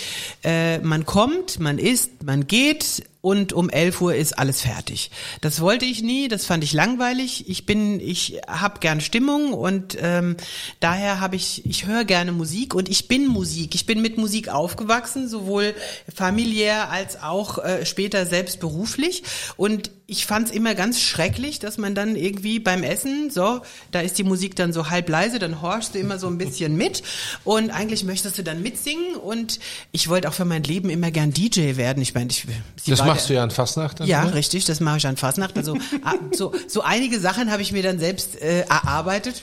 äh, 0.43 0.79
man 0.79 1.07
kommt, 1.07 1.61
man 1.61 1.79
isst, 1.79 2.23
man 2.25 2.47
geht 2.47 3.05
und 3.23 3.53
um 3.53 3.71
11 3.71 4.01
Uhr 4.01 4.15
ist 4.15 4.37
alles 4.39 4.61
fertig. 4.63 5.11
Das 5.41 5.61
wollte 5.61 5.87
ich 5.87 6.03
nie, 6.03 6.29
das 6.29 6.45
fand 6.45 6.65
ich 6.65 6.73
langweilig. 6.73 7.49
Ich 7.49 7.65
bin, 7.65 8.01
ich 8.01 8.41
habe 8.49 8.81
gern 8.81 9.01
Stimmung 9.01 9.55
und 9.55 9.97
ähm, 10.01 10.37
daher 10.81 11.21
habe 11.21 11.37
ich, 11.37 11.65
ich 11.65 11.87
höre 11.87 12.05
gerne 12.05 12.33
Musik 12.33 12.75
und 12.75 12.89
ich 12.89 13.07
bin 13.07 13.29
Musik. 13.29 13.77
Ich 13.77 13.87
bin 13.87 14.03
mit 14.03 14.19
Musik 14.19 14.49
aufgewachsen, 14.49 15.29
sowohl 15.29 15.75
familiär 16.13 16.91
als 16.91 17.23
auch 17.23 17.59
äh, 17.59 17.87
später 17.87 18.27
selbst 18.27 18.59
beruflich 18.59 19.23
und 19.57 19.91
ich 20.13 20.27
fand 20.27 20.49
es 20.49 20.55
immer 20.55 20.75
ganz 20.75 21.01
schrecklich, 21.01 21.59
dass 21.59 21.79
man 21.79 21.95
dann 21.95 22.17
irgendwie 22.17 22.59
beim 22.59 22.83
Essen, 22.83 23.31
so, 23.31 23.63
da 23.93 24.01
ist 24.01 24.19
die 24.19 24.25
Musik 24.25 24.57
dann 24.57 24.73
so 24.73 24.91
halb 24.91 25.09
leise, 25.09 25.39
dann 25.39 25.63
horchst 25.63 25.95
du 25.95 25.99
immer 25.99 26.19
so 26.19 26.27
ein 26.27 26.37
bisschen 26.37 26.77
mit 26.77 27.03
und 27.45 27.71
eigentlich 27.71 28.05
möchtest 28.05 28.37
du 28.37 28.43
dann 28.43 28.63
mitsingen 28.63 29.15
und 29.15 29.59
ich 29.91 30.09
wollte 30.09 30.29
auch 30.29 30.35
für 30.35 30.45
mein 30.45 30.65
Leben 30.65 30.91
immer 30.91 31.11
gern 31.11 31.33
DJ 31.33 31.77
werden. 31.77 32.03
Ich 32.03 32.15
meine, 32.15 32.31
ich 32.31 32.47
sie 32.77 32.91
Das 32.91 33.01
war 33.07 33.12
machst 33.15 33.29
du 33.29 33.35
ja 33.35 33.43
an 33.43 33.51
Fastnacht 33.51 34.01
dann, 34.01 34.07
ja, 34.07 34.25
oder? 34.25 34.35
richtig, 34.35 34.65
das 34.65 34.81
mache 34.81 34.99
ich 34.99 35.07
an 35.07 35.17
Fastnacht. 35.17 35.57
Also 35.57 35.77
ah, 36.05 36.15
so, 36.33 36.53
so 36.69 36.83
einige 36.83 37.21
Sachen 37.21 37.51
habe 37.51 37.63
ich 37.63 37.73
mir 37.73 37.83
dann 37.83 37.99
selbst 37.99 38.41
äh, 38.41 38.61
erarbeitet. 38.63 39.43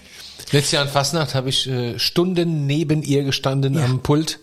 Letztes 0.51 0.71
Jahr 0.71 0.83
an 0.83 0.89
Fastnacht 0.89 1.35
habe 1.35 1.49
ich 1.49 1.67
äh, 1.67 1.97
Stunden 1.99 2.65
neben 2.65 3.03
ihr 3.03 3.23
gestanden 3.23 3.75
Ja. 3.75 3.85
am 3.85 4.01
Pult. 4.01 4.39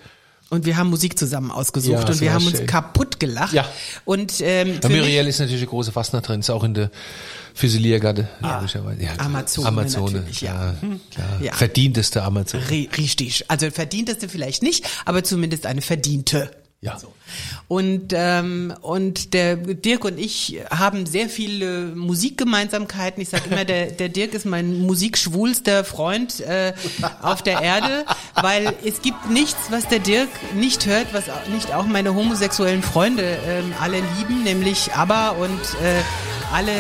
Und 0.49 0.65
wir 0.65 0.77
haben 0.77 0.91
Musik 0.91 1.19
zusammen 1.19 1.51
ausgesucht 1.51 2.05
Ja, 2.05 2.09
und 2.09 2.21
wir 2.21 2.33
haben 2.33 2.47
uns 2.47 2.59
schön. 2.59 2.69
kaputt 2.69 3.19
gelacht. 3.19 3.53
Ja. 3.53 3.69
Und 4.05 4.35
ähm, 4.41 4.79
Ja, 4.81 4.89
Muriel 4.89 5.27
ist 5.27 5.41
natürlich 5.41 5.63
eine 5.63 5.71
große 5.71 5.91
Fastnacht 5.91 6.29
drin, 6.29 6.39
ist 6.39 6.51
auch 6.51 6.63
in 6.63 6.73
der 6.75 6.93
Füsiliergarde. 7.53 8.29
logischerweise. 8.41 9.03
Ja, 9.03 9.13
klar. 9.15 9.27
Amazone 9.27 9.67
Amazone, 9.69 10.13
natürlich, 10.19 10.41
ja. 10.43 10.75
Hm. 10.81 11.01
klar, 11.11 11.27
klar. 11.27 11.43
Ja. 11.43 11.53
Verdienteste 11.53 12.23
Amazone. 12.23 12.63
Ri- 12.71 12.97
Richtig. 12.97 13.45
Also 13.49 13.71
verdienteste 13.73 14.29
vielleicht 14.29 14.63
nicht, 14.63 14.87
aber 15.05 15.25
zumindest 15.25 15.67
eine 15.67 15.83
verdiente. 15.83 16.51
Ja. 16.83 16.99
Und, 17.69 18.13
ähm, 18.13 18.73
und 18.83 19.33
der 19.35 19.57
Dirk 19.57 20.05
und 20.05 20.19
ich 20.19 20.61
haben 20.71 21.07
sehr 21.07 21.29
viele 21.29 21.87
Musikgemeinsamkeiten. 21.87 23.21
Ich 23.23 23.31
sage 23.31 23.51
immer, 23.51 23.65
der, 23.65 23.91
der 23.91 24.09
Dirk 24.09 24.35
ist 24.35 24.45
mein 24.45 24.81
musikschwulster 24.83 25.85
Freund 25.85 26.41
äh, 26.41 26.75
auf 27.23 27.43
der 27.43 27.63
Erde, 27.63 28.05
weil 28.35 28.75
es 28.85 29.03
gibt 29.03 29.31
nichts, 29.31 29.71
was 29.71 29.89
der 29.89 29.99
Dirk 29.99 30.29
nicht 30.55 30.87
hört, 30.87 31.13
was 31.13 31.25
nicht 31.53 31.73
auch 31.75 31.87
meine 31.87 32.15
homosexuellen 32.15 32.83
Freunde 32.83 33.37
ähm, 33.47 33.73
alle 33.81 34.01
lieben, 34.19 34.45
nämlich 34.45 34.93
ABBA 34.93 35.31
und 35.31 35.61
äh, 35.83 36.03
alle 36.53 36.73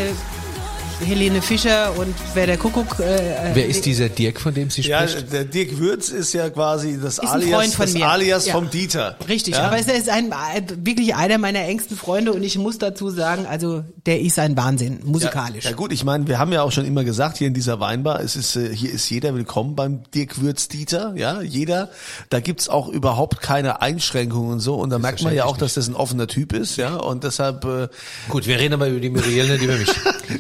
Helene 1.05 1.43
Fischer 1.43 1.93
und 1.99 2.15
wer 2.33 2.47
der 2.47 2.57
Kuckuck. 2.57 2.99
Äh, 3.01 3.51
Wer 3.53 3.67
ist 3.67 3.85
dieser 3.85 4.09
Dirk, 4.09 4.41
von 4.41 4.55
dem 4.55 4.71
sie 4.71 4.81
Ja, 4.81 5.07
spricht? 5.07 5.31
der 5.31 5.45
Dirk 5.45 5.79
Würz 5.79 6.09
ist 6.09 6.33
ja 6.33 6.49
quasi 6.49 6.99
das 7.01 7.21
Alias, 7.21 7.77
das 7.77 7.93
mir. 7.93 8.09
Alias 8.09 8.47
Ja. 8.47 8.55
vom 8.55 8.71
Dieter. 8.71 9.17
Richtig, 9.29 9.55
ja? 9.57 9.65
aber 9.67 9.79
es 9.79 9.87
ist 9.89 10.09
ein, 10.09 10.33
ein- 10.33 10.87
wirklich 10.87 11.15
einer 11.15 11.37
meiner 11.37 11.61
engsten 11.61 11.99
Freunde 11.99 12.33
und 12.33 12.43
ich 12.43 12.57
muss 12.57 12.79
dazu 12.79 13.11
sagen, 13.11 13.45
also 13.47 13.85
der 14.07 14.21
ist 14.23 14.39
ein 14.39 14.57
Wahnsinn, 14.57 15.01
musikalisch. 15.05 15.65
Ja, 15.65 15.71
ja 15.71 15.77
gut, 15.77 15.93
ich 15.93 16.03
meine, 16.03 16.27
wir 16.29 16.39
haben 16.39 16.51
ja 16.53 16.63
auch 16.63 16.73
schon 16.73 16.87
immer 16.87 17.05
gesagt, 17.05 17.37
hier 17.37 17.47
in 17.49 17.55
dieser 17.55 17.79
Weinbar, 17.79 18.21
es 18.23 18.35
ist, 18.35 18.57
äh, 18.57 18.75
hier 18.75 18.91
ist 18.91 19.09
jeder 19.11 19.35
willkommen 19.35 19.77
beim 19.77 20.01
Dirk 20.15 20.41
Würz 20.41 20.69
Dieter, 20.69 21.13
ja, 21.15 21.43
jeder. 21.43 21.91
Da 22.31 22.41
gibt's 22.41 22.71
auch 22.71 22.89
überhaupt 22.89 23.43
keine 23.43 23.83
Einschränkungen 23.83 24.51
und 24.51 24.61
so. 24.61 24.75
Und 24.77 24.89
da 24.91 24.99
merkt 24.99 25.23
man 25.23 25.35
ja 25.35 25.45
auch, 25.45 25.59
dass 25.59 25.75
das 25.75 25.89
ein 25.89 25.95
offener 25.95 26.27
Typ 26.27 26.55
ist, 26.55 26.77
ja. 26.79 26.97
Und 26.97 27.23
deshalb, 27.23 27.65
äh, 27.67 27.89
Gut, 28.31 28.47
wir 28.47 28.59
reden 28.59 28.73
aber 28.75 28.89
über 28.89 29.01
die 29.01 29.11
Muriel, 29.11 29.47
nicht 29.51 29.63
über 29.63 29.75
mich. 29.77 29.91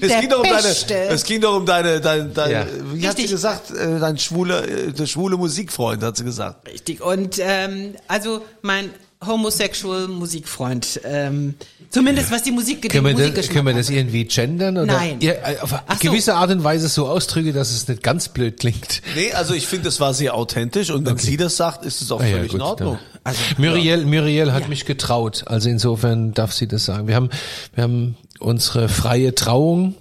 es 0.01 0.09
Der 0.09 0.21
ging 0.23 0.31
doch 0.31 0.42
um 0.42 0.46
deine, 0.51 0.63
Beste. 0.63 0.95
es 0.95 1.25
ging 1.25 1.41
doch 1.41 1.57
um 1.57 1.67
deine, 1.67 2.01
dein, 2.01 2.33
dein, 2.35 2.51
Ja. 2.51 2.67
wie 2.93 3.07
hat 3.07 3.17
sie 3.17 3.23
Richtig. 3.23 3.31
gesagt, 3.31 3.71
äh, 3.71 3.99
dein 4.01 4.19
schwuler, 4.19 4.67
äh, 4.67 4.93
der 4.93 5.07
schwule 5.07 5.37
Musikfreund, 5.37 6.03
hat 6.03 6.17
sie 6.17 6.25
gesagt. 6.25 6.69
Richtig. 6.69 7.01
Und 7.03 7.39
ähm, 7.41 7.95
also 8.09 8.43
mein 8.63 8.91
homosexual 9.27 10.09
Musikfreund, 10.09 11.01
ähm, 11.05 11.55
zumindest 11.91 12.31
was 12.31 12.43
die 12.43 12.53
Musik 12.53 12.89
Können 12.91 13.17
wir, 13.17 13.31
das, 13.31 13.49
können 13.49 13.67
wir 13.67 13.73
das 13.73 13.89
irgendwie 13.89 14.25
gendern? 14.25 14.77
Oder 14.77 14.93
Nein. 14.93 15.17
Ja, 15.21 15.33
äh, 15.33 15.59
auf 15.61 15.73
eine 15.73 15.83
Ach 15.87 15.99
so. 16.01 16.11
gewisse 16.11 16.35
Art 16.35 16.51
und 16.51 16.63
Weise 16.63 16.89
so 16.89 17.09
ausdrücke, 17.09 17.53
dass 17.55 17.71
es 17.71 17.89
nicht 17.89 18.03
ganz 18.03 18.29
blöd 18.29 18.61
klingt. 18.61 19.01
Nee, 19.15 19.33
also 19.33 19.55
ich 19.55 19.67
finde, 19.67 19.89
es 19.89 20.01
war 20.01 20.13
sehr 20.13 20.35
authentisch 20.35 20.91
und 20.91 21.07
wenn 21.07 21.17
sie 21.17 21.39
das 21.39 21.57
sagt, 21.57 21.87
ist 21.87 22.03
es 22.03 22.13
auch 22.13 22.21
Ah 22.21 22.27
ja, 22.27 22.37
völlig 22.37 22.51
gut, 22.53 22.61
in 22.61 22.67
Ordnung. 22.67 22.99
dann. 23.25 23.35
Muriel, 23.57 24.05
Muriel 24.05 24.53
hat 24.53 24.63
Ja. 24.65 24.69
mich 24.69 24.85
getraut. 24.85 25.45
Also 25.47 25.71
insofern 25.71 26.33
darf 26.35 26.53
sie 26.53 26.69
das 26.69 26.85
sagen. 26.85 27.09
Wir 27.09 27.15
haben, 27.17 27.31
wir 27.75 27.85
haben 27.85 28.17
unsere 28.39 28.89
freie 28.91 29.35
Trauung 29.35 29.95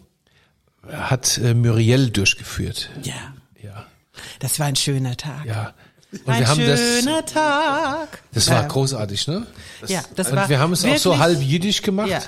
hat 0.91 1.37
äh, 1.37 1.53
Muriel 1.53 2.09
durchgeführt. 2.09 2.89
Ja, 3.03 3.13
Ja, 3.61 3.85
das 4.39 4.59
war 4.59 4.67
ein 4.67 4.75
schöner 4.75 5.15
Tag. 5.17 5.45
ja. 5.45 5.73
Und 6.11 6.29
ein 6.29 6.39
wir 6.39 6.47
haben 6.47 6.65
das, 6.65 6.79
schöner 6.79 7.25
Tag. 7.25 8.19
das 8.33 8.49
war 8.49 8.61
Ja. 8.61 8.67
großartig, 8.67 9.27
ne? 9.27 9.45
ja, 9.87 10.01
das 10.15 10.29
Und 10.29 10.37
war 10.37 10.47
wir 10.47 10.59
haben 10.59 10.71
es 10.71 10.85
auch 10.85 10.97
so 10.97 11.17
halb 11.17 11.41
jiddisch 11.41 11.81
gemacht. 11.81 12.07
Ja. 12.07 12.19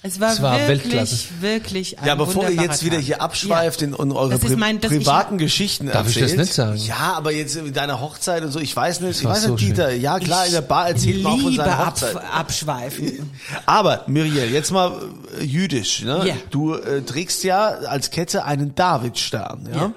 Es 0.00 0.20
war, 0.20 0.32
Es 0.32 0.40
war 0.40 0.52
wirklich, 0.60 0.68
Weltklasse. 0.84 1.24
wirklich 1.40 1.98
ein 1.98 2.06
Ja, 2.06 2.14
bevor 2.14 2.48
ihr 2.48 2.62
jetzt 2.62 2.84
wieder 2.84 2.98
hier 2.98 3.20
abschweift 3.20 3.80
Ja. 3.80 3.88
in, 3.88 3.94
in 3.94 4.12
eure 4.12 4.38
mein- 4.56 4.80
das- 4.80 4.92
ich 4.92 4.98
privaten 4.98 5.32
hab- 5.32 5.38
Geschichten 5.38 5.86
Darf 5.88 6.08
ich 6.08 6.16
erzählt. 6.18 6.38
das 6.38 6.46
nicht 6.46 6.54
sagen? 6.54 6.76
Ja, 6.76 7.14
aber 7.16 7.32
jetzt 7.32 7.56
in 7.56 7.72
deiner 7.72 8.00
Hochzeit 8.00 8.44
und 8.44 8.52
so, 8.52 8.60
ich 8.60 8.76
weiß 8.76 9.00
nicht, 9.00 9.18
ich 9.18 9.24
weiß 9.24 9.42
so 9.42 9.54
nicht, 9.54 9.60
Dieter, 9.66 9.92
ja 9.92 10.20
klar, 10.20 10.46
in 10.46 10.52
der 10.52 10.60
Bar 10.60 10.90
erzählt 10.90 11.20
man 11.24 11.32
auch 11.32 11.40
von 11.40 11.50
Liebe 11.50 11.64
seiner 11.64 11.78
ab, 11.80 11.86
Hochzeit. 11.94 12.16
abschweifen. 12.32 13.30
Aber 13.66 14.04
Muriel, 14.06 14.52
jetzt 14.52 14.70
mal 14.70 14.92
äh, 15.40 15.42
jüdisch. 15.42 16.02
Ne? 16.02 16.22
Ja. 16.28 16.34
Du 16.50 16.74
äh, 16.74 17.02
trägst 17.02 17.42
ja 17.42 17.66
als 17.68 18.10
Kette 18.12 18.44
einen 18.44 18.76
Davidstern. 18.76 19.68
Ja? 19.72 19.76
Ja. 19.78 19.92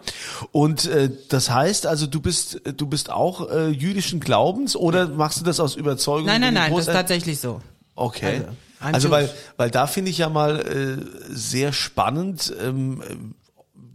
Und 0.52 0.86
äh, 0.86 1.12
das 1.30 1.52
heißt 1.52 1.86
also, 1.86 2.08
du 2.08 2.22
bist 2.22 2.60
du 2.76 2.88
bist 2.88 3.12
auch 3.12 3.52
äh, 3.52 3.68
jüdischen 3.70 4.20
Glaubens 4.20 4.76
oder 4.76 5.08
machst 5.10 5.40
du 5.40 5.44
das 5.44 5.60
aus 5.60 5.76
Überzeugung? 5.76 6.26
Nein, 6.26 6.42
nein, 6.42 6.56
nein, 6.56 6.72
das 6.76 6.88
ist 6.88 6.94
tatsächlich 6.94 7.40
so. 7.40 7.62
Okay. 7.96 8.38
Also, 8.38 8.46
Also, 8.82 9.10
weil, 9.12 9.30
weil 9.58 9.70
da 9.70 9.88
finde 9.88 10.12
ich 10.12 10.18
ja 10.18 10.30
mal 10.30 10.60
äh, 10.60 11.34
sehr 11.34 11.74
spannend, 11.74 12.54
ähm, 12.62 13.02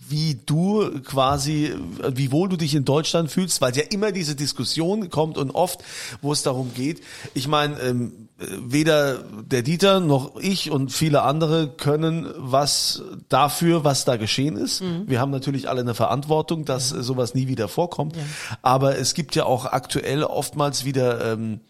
wie 0.08 0.38
du 0.46 1.00
quasi, 1.02 1.66
äh, 1.66 1.76
wie 2.14 2.32
wohl 2.32 2.48
du 2.48 2.56
dich 2.56 2.74
in 2.74 2.84
Deutschland 2.84 3.30
fühlst, 3.30 3.60
weil 3.60 3.76
ja 3.76 3.82
immer 3.90 4.12
diese 4.12 4.36
Diskussion 4.36 5.10
kommt 5.10 5.38
und 5.38 5.50
oft, 5.50 5.82
wo 6.22 6.32
es 6.32 6.42
darum 6.42 6.72
geht. 6.74 7.02
Ich 7.34 7.48
meine, 7.48 7.78
ähm, 7.80 8.28
äh, 8.38 8.46
weder 8.60 9.18
der 9.42 9.62
Dieter 9.62 10.00
noch 10.00 10.36
ich 10.36 10.70
und 10.70 10.92
viele 10.92 11.22
andere 11.22 11.68
können 11.68 12.32
was 12.36 13.02
dafür, 13.28 13.84
was 13.84 14.04
da 14.04 14.16
geschehen 14.16 14.56
ist. 14.56 14.82
Wir 15.06 15.20
haben 15.20 15.30
natürlich 15.30 15.68
alle 15.68 15.80
eine 15.80 15.94
Verantwortung, 15.94 16.64
dass 16.64 16.92
äh, 16.92 17.02
sowas 17.02 17.34
nie 17.34 17.48
wieder 17.48 17.68
vorkommt. 17.68 18.16
Aber 18.62 18.98
es 18.98 19.14
gibt 19.14 19.34
ja 19.34 19.44
auch 19.44 19.64
aktuell 19.66 20.22
oftmals 20.22 20.84
wieder 20.84 21.32
ähm, 21.32 21.60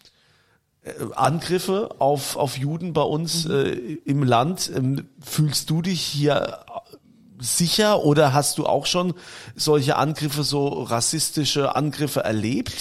Angriffe 1.15 1.95
auf, 1.99 2.35
auf 2.35 2.57
Juden 2.57 2.93
bei 2.93 3.01
uns 3.01 3.45
äh, 3.45 3.69
im 4.05 4.23
Land. 4.23 4.71
Ähm, 4.75 5.07
fühlst 5.19 5.69
du 5.69 5.81
dich 5.81 6.01
hier 6.01 6.59
sicher 7.39 8.03
oder 8.03 8.33
hast 8.33 8.57
du 8.57 8.65
auch 8.65 8.85
schon 8.85 9.13
solche 9.55 9.95
Angriffe, 9.95 10.43
so 10.43 10.67
rassistische 10.67 11.75
Angriffe 11.75 12.23
erlebt? 12.23 12.73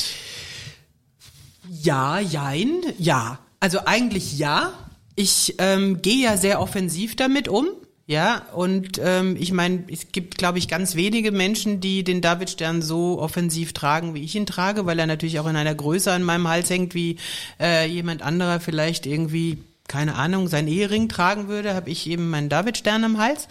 Ja, 1.69 2.19
jein, 2.21 2.83
ja. 2.99 3.39
Also 3.61 3.81
eigentlich 3.85 4.39
ja. 4.39 4.73
Ich 5.15 5.55
ähm, 5.59 6.03
gehe 6.03 6.25
ja 6.25 6.37
sehr 6.37 6.61
offensiv 6.61 7.17
damit 7.17 7.49
um. 7.49 7.67
Ja, 8.09 8.43
und 8.55 9.01
ähm, 9.03 9.37
ich 9.37 9.51
meine, 9.51 9.83
es 9.91 10.13
gibt, 10.13 10.39
glaube 10.39 10.59
ich, 10.59 10.69
ganz 10.69 10.95
wenige 10.95 11.33
Menschen, 11.33 11.81
die 11.81 12.05
den 12.05 12.21
Davidstern 12.21 12.81
so 12.81 13.21
offensiv 13.21 13.73
tragen, 13.73 14.15
wie 14.15 14.23
ich 14.23 14.37
ihn 14.37 14.47
trage, 14.47 14.87
weil 14.87 15.01
er 15.01 15.09
natürlich 15.09 15.41
auch 15.41 15.49
in 15.49 15.57
einer 15.57 15.75
Größe 15.75 16.13
an 16.13 16.23
meinem 16.23 16.47
Hals 16.47 16.71
hängt, 16.71 16.95
wie 16.95 17.17
äh, 17.59 17.85
jemand 17.89 18.23
anderer 18.23 18.61
vielleicht 18.61 19.07
irgendwie 19.07 19.59
keine 19.89 20.17
Ahnung, 20.17 20.49
sein 20.49 20.67
Ehering 20.67 21.09
tragen 21.09 21.47
würde, 21.47 21.75
habe 21.75 21.91
ich 21.91 22.09
eben 22.09 22.29
meinen 22.29 22.49
Davidstern 22.49 23.05
am 23.05 23.19
Hals. 23.19 23.47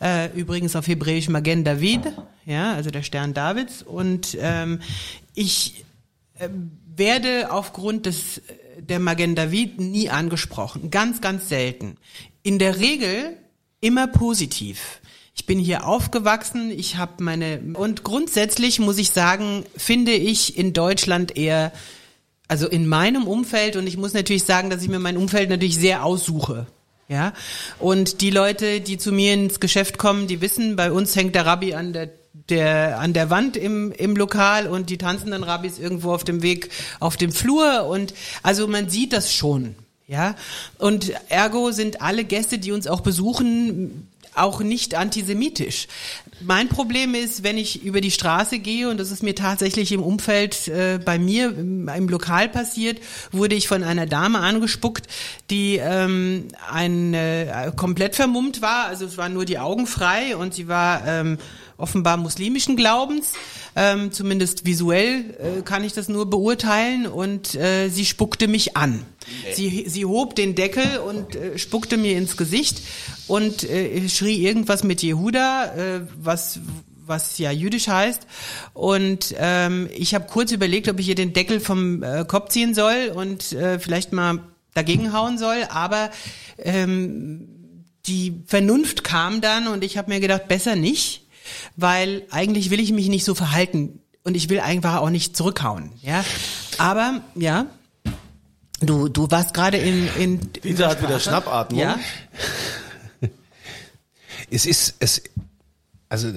Äh, 0.00 0.28
übrigens 0.36 0.74
auf 0.74 0.88
Hebräisch 0.88 1.28
Magen 1.28 1.62
David, 1.62 2.00
ja, 2.46 2.74
also 2.74 2.90
der 2.90 3.04
Stern 3.04 3.32
Davids. 3.32 3.84
Und 3.84 4.36
ähm, 4.40 4.80
ich 5.34 5.84
werde 6.96 7.52
aufgrund 7.52 8.06
des 8.06 8.42
der 8.78 8.98
Magen 8.98 9.34
David 9.34 9.80
nie 9.80 10.10
angesprochen, 10.10 10.90
ganz 10.90 11.20
ganz 11.20 11.48
selten. 11.48 11.96
In 12.42 12.58
der 12.58 12.78
Regel 12.78 13.36
immer 13.80 14.06
positiv. 14.06 15.00
Ich 15.34 15.46
bin 15.46 15.58
hier 15.58 15.86
aufgewachsen, 15.86 16.70
ich 16.70 16.96
habe 16.96 17.22
meine 17.22 17.60
und 17.74 18.02
grundsätzlich 18.02 18.80
muss 18.80 18.98
ich 18.98 19.10
sagen, 19.10 19.64
finde 19.76 20.12
ich 20.12 20.58
in 20.58 20.72
Deutschland 20.72 21.36
eher 21.36 21.72
also 22.48 22.66
in 22.66 22.88
meinem 22.88 23.26
Umfeld 23.26 23.76
und 23.76 23.86
ich 23.86 23.96
muss 23.96 24.14
natürlich 24.14 24.44
sagen, 24.44 24.70
dass 24.70 24.82
ich 24.82 24.88
mir 24.88 24.98
mein 24.98 25.16
Umfeld 25.16 25.50
natürlich 25.50 25.76
sehr 25.76 26.04
aussuche. 26.04 26.66
Ja, 27.10 27.32
und 27.78 28.20
die 28.20 28.30
Leute, 28.30 28.82
die 28.82 28.98
zu 28.98 29.12
mir 29.12 29.32
ins 29.32 29.60
Geschäft 29.60 29.96
kommen, 29.96 30.26
die 30.26 30.42
wissen, 30.42 30.76
bei 30.76 30.92
uns 30.92 31.16
hängt 31.16 31.34
der 31.34 31.46
Rabbi 31.46 31.72
an 31.72 31.92
der 31.94 32.10
der 32.50 32.98
an 32.98 33.12
der 33.12 33.30
Wand 33.30 33.56
im 33.56 33.92
im 33.92 34.16
Lokal 34.16 34.66
und 34.66 34.90
die 34.90 34.98
tanzenden 34.98 35.42
Rabbis 35.42 35.78
irgendwo 35.78 36.12
auf 36.12 36.24
dem 36.24 36.42
Weg 36.42 36.70
auf 37.00 37.16
dem 37.16 37.32
Flur 37.32 37.86
und 37.86 38.12
also 38.42 38.66
man 38.66 38.90
sieht 38.90 39.12
das 39.12 39.32
schon, 39.32 39.74
ja. 40.08 40.34
Und 40.78 41.12
ergo 41.28 41.70
sind 41.70 42.02
alle 42.02 42.24
Gäste, 42.24 42.58
die 42.58 42.72
uns 42.72 42.86
auch 42.86 43.02
besuchen, 43.02 44.08
auch 44.34 44.60
nicht 44.60 44.94
antisemitisch. 44.94 45.86
Mein 46.40 46.68
Problem 46.68 47.14
ist, 47.14 47.42
wenn 47.42 47.58
ich 47.58 47.82
über 47.82 48.00
die 48.00 48.10
Straße 48.10 48.58
gehe, 48.60 48.88
und 48.88 48.98
das 48.98 49.10
ist 49.10 49.22
mir 49.22 49.34
tatsächlich 49.34 49.92
im 49.92 50.02
Umfeld 50.02 50.68
äh, 50.68 51.00
bei 51.04 51.18
mir 51.18 51.48
im, 51.48 51.88
im 51.88 52.08
Lokal 52.08 52.48
passiert, 52.48 53.00
wurde 53.32 53.56
ich 53.56 53.68
von 53.68 53.82
einer 53.82 54.06
Dame 54.06 54.38
angespuckt, 54.38 55.08
die 55.50 55.76
ähm, 55.76 56.48
ein, 56.70 57.12
äh, 57.12 57.72
komplett 57.76 58.14
vermummt 58.14 58.62
war, 58.62 58.86
also 58.86 59.04
es 59.04 59.16
waren 59.16 59.34
nur 59.34 59.44
die 59.44 59.58
Augen 59.58 59.86
frei 59.86 60.36
und 60.36 60.54
sie 60.54 60.68
war 60.68 61.06
ähm, 61.06 61.38
offenbar 61.78 62.16
muslimischen 62.16 62.76
Glaubens, 62.76 63.32
ähm, 63.74 64.12
zumindest 64.12 64.66
visuell 64.66 65.36
äh, 65.58 65.62
kann 65.62 65.84
ich 65.84 65.94
das 65.94 66.08
nur 66.08 66.28
beurteilen. 66.28 67.06
Und 67.06 67.54
äh, 67.54 67.88
sie 67.88 68.04
spuckte 68.04 68.48
mich 68.48 68.76
an. 68.76 69.04
Sie, 69.54 69.84
sie 69.88 70.04
hob 70.04 70.34
den 70.34 70.54
Deckel 70.54 70.98
und 70.98 71.36
äh, 71.36 71.58
spuckte 71.58 71.96
mir 71.96 72.18
ins 72.18 72.36
Gesicht 72.36 72.82
und 73.26 73.62
äh, 73.64 74.08
schrie 74.08 74.44
irgendwas 74.44 74.84
mit 74.84 75.02
Jehuda, 75.02 75.74
äh, 75.74 76.00
was 76.20 76.60
was 77.06 77.38
ja 77.38 77.50
jüdisch 77.50 77.88
heißt. 77.88 78.26
Und 78.74 79.34
ähm, 79.38 79.88
ich 79.96 80.14
habe 80.14 80.26
kurz 80.26 80.52
überlegt, 80.52 80.88
ob 80.90 80.98
ich 81.00 81.08
ihr 81.08 81.14
den 81.14 81.32
Deckel 81.32 81.58
vom 81.58 82.02
äh, 82.02 82.26
Kopf 82.28 82.50
ziehen 82.50 82.74
soll 82.74 83.12
und 83.14 83.52
äh, 83.52 83.78
vielleicht 83.78 84.12
mal 84.12 84.40
dagegen 84.74 85.14
hauen 85.14 85.38
soll, 85.38 85.66
aber 85.70 86.10
ähm, 86.58 87.48
die 88.06 88.42
Vernunft 88.46 89.04
kam 89.04 89.40
dann 89.40 89.66
und 89.66 89.82
ich 89.82 89.98
habe 89.98 90.12
mir 90.12 90.20
gedacht, 90.20 90.48
besser 90.48 90.76
nicht, 90.76 91.26
weil 91.76 92.22
eigentlich 92.30 92.70
will 92.70 92.80
ich 92.80 92.92
mich 92.92 93.08
nicht 93.08 93.24
so 93.24 93.34
verhalten 93.34 94.00
und 94.24 94.36
ich 94.36 94.48
will 94.48 94.60
einfach 94.60 94.96
auch 94.96 95.10
nicht 95.10 95.36
zurückhauen, 95.36 95.92
ja. 96.02 96.24
Aber 96.78 97.20
ja, 97.34 97.66
du 98.80 99.08
du 99.08 99.30
warst 99.30 99.54
gerade 99.54 99.76
in 99.78 100.08
in 100.16 100.52
Dieter 100.52 100.88
hat 100.88 101.02
wieder 101.02 101.20
Schnappatmung. 101.20 101.80
ja. 101.80 101.98
Es 104.50 104.66
ist, 104.66 104.94
es, 104.98 105.22
also, 106.08 106.32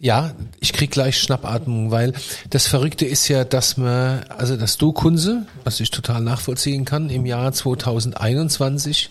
ja, 0.00 0.34
ich 0.60 0.72
krieg 0.72 0.92
gleich 0.92 1.18
Schnappatmung, 1.18 1.90
weil 1.90 2.12
das 2.50 2.68
Verrückte 2.68 3.04
ist 3.04 3.26
ja, 3.28 3.44
dass 3.44 3.76
man, 3.76 4.22
also 4.28 4.56
dass 4.56 4.78
du 4.78 4.92
Kunze, 4.92 5.46
was 5.64 5.80
ich 5.80 5.90
total 5.90 6.20
nachvollziehen 6.20 6.84
kann, 6.84 7.10
im 7.10 7.26
Jahr 7.26 7.52
2021 7.52 9.10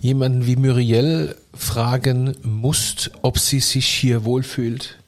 jemanden 0.00 0.46
wie 0.46 0.56
Muriel 0.56 1.34
fragen 1.52 2.36
musst, 2.42 3.10
ob 3.22 3.38
sie 3.38 3.60
sich 3.60 3.86
hier 3.86 4.24
wohlfühlt. 4.24 4.98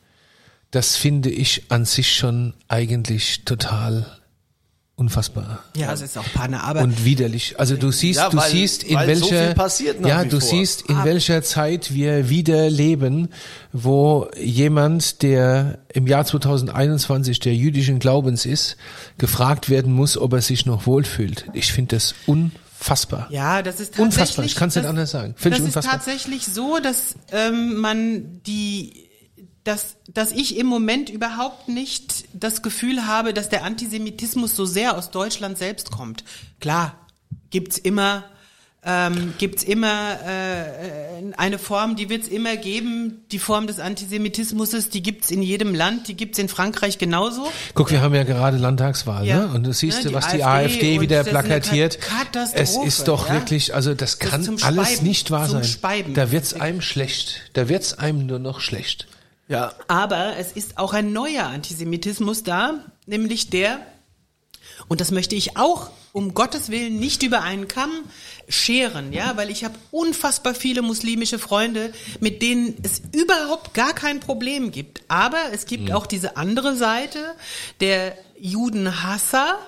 Das 0.73 0.97
finde 0.97 1.31
ich 1.31 1.65
an 1.69 1.85
sich 1.85 2.17
schon 2.17 2.55
eigentlich 2.67 3.45
total 3.45 4.22
unfassbar 5.03 5.59
Ja, 5.77 5.93
es 5.93 6.01
ist 6.01 6.17
auch 6.17 6.25
Panne, 6.33 6.63
aber 6.63 6.81
und 6.83 7.05
widerlich. 7.05 7.59
Also 7.59 7.77
du 7.77 7.91
siehst, 7.91 8.19
Ja, 8.19 8.31
du 8.31 8.37
weil- 8.37 8.51
siehst 8.51 8.83
in 8.85 8.99
so 8.99 9.07
welcher 9.07 9.55
nach 10.01 10.09
ja, 10.09 10.25
du 10.25 10.41
vor. 10.41 10.49
siehst 10.49 10.83
in 10.89 10.97
Ah. 10.97 11.05
welcher 11.05 11.43
Zeit 11.43 11.93
wir 11.93 12.29
wieder 12.29 12.71
leben, 12.71 13.29
wo 13.73 14.29
jemand, 14.41 15.23
der 15.23 15.79
im 15.93 16.07
Jahr 16.07 16.25
2021 16.25 17.41
der 17.41 17.55
jüdischen 17.55 17.99
Glaubens 17.99 18.47
ist, 18.47 18.77
gefragt 19.19 19.69
werden 19.69 19.93
muss, 19.93 20.17
ob 20.17 20.33
er 20.33 20.43
sich 20.43 20.67
noch 20.67 20.87
wohlfühlt. 20.87 21.47
Ich 21.53 21.73
finde 21.73 21.97
das 21.97 22.15
unfassbar. 22.27 23.27
Ja, 23.31 23.63
das 23.63 23.81
ist 23.81 23.95
tatsächlich. 23.95 24.05
Unfassbar, 24.07 24.45
ich 24.45 24.55
kann's 24.57 24.75
nicht 24.77 24.85
das- 24.85 24.91
anders 24.91 25.11
sagen. 25.11 25.35
Find 25.37 25.55
das 25.55 25.61
ich 25.61 25.69
ist 25.69 25.77
unfassbar. 25.77 25.95
tatsächlich 25.97 26.47
so, 26.47 26.79
dass 26.83 27.15
ähm, 27.33 27.77
man 27.77 28.41
die, 28.47 29.09
dass, 29.65 29.97
dass 30.13 30.33
ich 30.33 30.57
im 30.59 30.67
Moment 30.67 31.09
überhaupt 31.09 31.69
nicht 31.69 32.25
das 32.33 32.63
Gefühl 32.63 33.07
habe, 33.07 33.33
dass 33.33 33.49
der 33.49 33.65
Antisemitismus 33.65 34.57
so 34.57 34.65
sehr 34.65 34.97
aus 34.97 35.11
Deutschland 35.11 35.57
selbst 35.59 35.91
kommt. 35.91 36.25
Klar, 36.61 36.97
gibt's 37.51 37.79
immer. 37.79 38.25
Ähm, 38.85 39.35
gibt's 39.39 39.63
immer 39.63 40.19
äh, 40.27 41.33
eine 41.37 41.59
Form, 41.61 41.95
die 41.95 42.09
wird's 42.09 42.27
immer 42.27 42.57
geben, 42.57 43.23
die 43.31 43.39
Form 43.39 43.69
des 43.69 43.79
Antisemitismus, 43.79 44.71
die 44.89 45.05
gibt's 45.05 45.31
in 45.31 45.41
jedem 45.41 45.73
Land, 45.73 46.09
die 46.09 46.17
gibt's 46.17 46.37
in 46.41 46.49
Frankreich 46.49 46.99
genauso. 46.99 47.49
Guck, 47.75 47.93
wir 47.93 48.01
haben 48.01 48.13
ja 48.13 48.25
gerade 48.25 48.57
Landtagswahl, 48.57 49.25
Ja. 49.25 49.47
ne? 49.47 49.55
Und 49.55 49.63
du 49.63 49.73
siehst, 49.73 50.03
Ja, 50.03 50.09
die 50.09 50.15
was 50.17 50.29
die 50.33 50.43
AfD 50.43 50.97
AfD 50.97 51.01
wieder 51.01 51.23
das 51.23 51.29
plakatiert. 51.29 52.01
Es 52.55 52.77
ist 52.77 53.07
doch 53.07 53.29
ja? 53.29 53.35
wirklich, 53.35 53.73
also 53.73 53.95
das 53.95 54.19
Das 54.19 54.31
kann 54.31 54.41
alles 54.63 54.89
Speiben, 54.89 55.07
nicht 55.07 55.31
wahr 55.31 55.49
sein. 55.49 55.63
Speiben. 55.63 56.15
Da 56.15 56.33
wird's 56.33 56.53
einem 56.53 56.81
schlecht. 56.81 57.43
Da 57.53 57.69
wird's 57.69 57.95
einem 57.95 58.27
nur 58.27 58.41
noch 58.41 58.59
schlecht. 58.59 59.07
Ja, 59.53 59.75
Aber 59.87 60.39
es 60.39 60.53
ist 60.53 60.79
auch 60.79 60.95
ein 60.95 61.13
neuer 61.13 61.45
Antisemitismus 61.45 62.43
da, 62.43 62.87
nämlich 63.05 63.51
der, 63.51 63.87
und 64.89 65.03
das 65.03 65.11
möchte 65.11 65.35
ich 65.35 65.59
auch 65.59 65.91
um 66.13 66.33
Gottes 66.33 66.71
Willen 66.71 66.99
nicht 66.99 67.23
über 67.23 67.43
einen 67.43 67.69
Kamm 67.69 67.91
scheren, 68.49 69.13
ja, 69.13 69.37
weil 69.37 69.51
ich 69.51 69.65
habe 69.65 69.75
unfassbar 69.91 70.55
viele 70.55 70.81
muslimische 70.81 71.39
Freunde, 71.39 71.93
mit 72.19 72.41
denen 72.41 72.77
es 72.83 73.03
überhaupt 73.13 73.75
gar 73.75 73.93
kein 73.93 74.21
Problem 74.21 74.73
gibt. 74.73 75.03
Aber 75.09 75.39
es 75.53 75.67
gibt 75.67 75.93
auch 75.93 76.07
diese 76.07 76.39
andere 76.39 76.75
Seite 76.75 77.19
der 77.81 78.17
Judenhasser, 78.39 79.59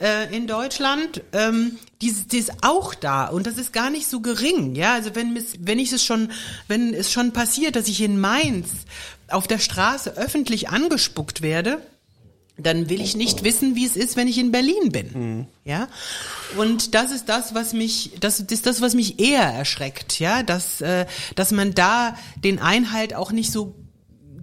äh, 0.00 0.34
in 0.34 0.46
Deutschland, 0.46 1.22
ähm, 1.32 1.78
die, 2.00 2.12
die 2.12 2.38
ist 2.38 2.52
auch 2.62 2.94
da 2.94 3.26
und 3.26 3.46
das 3.46 3.58
ist 3.58 3.72
gar 3.72 3.90
nicht 3.90 4.06
so 4.06 4.20
gering. 4.20 4.74
Ja, 4.74 4.94
also 4.94 5.14
wenn 5.14 5.38
wenn 5.58 5.78
ich 5.78 5.92
es 5.92 6.04
schon, 6.04 6.30
wenn 6.68 6.94
es 6.94 7.12
schon 7.12 7.32
passiert, 7.32 7.76
dass 7.76 7.88
ich 7.88 8.00
in 8.00 8.20
Mainz 8.20 8.68
auf 9.28 9.46
der 9.46 9.58
Straße 9.58 10.16
öffentlich 10.16 10.68
angespuckt 10.68 11.42
werde, 11.42 11.82
dann 12.58 12.88
will 12.88 13.00
ich 13.00 13.16
nicht 13.16 13.44
wissen, 13.44 13.76
wie 13.76 13.86
es 13.86 13.96
ist, 13.96 14.16
wenn 14.16 14.26
ich 14.26 14.38
in 14.38 14.50
Berlin 14.50 14.90
bin. 14.90 15.46
Ja? 15.64 15.88
Und 16.56 16.94
das 16.94 17.12
ist 17.12 17.28
das, 17.28 17.54
was 17.54 17.72
mich, 17.72 18.12
das 18.20 18.40
ist 18.40 18.66
das, 18.66 18.80
was 18.80 18.94
mich 18.94 19.20
eher 19.20 19.44
erschreckt, 19.44 20.18
ja, 20.18 20.42
dass, 20.42 20.80
äh, 20.80 21.06
dass 21.36 21.52
man 21.52 21.72
da 21.74 22.16
den 22.36 22.58
Einhalt 22.58 23.14
auch 23.14 23.30
nicht 23.30 23.52
so 23.52 23.76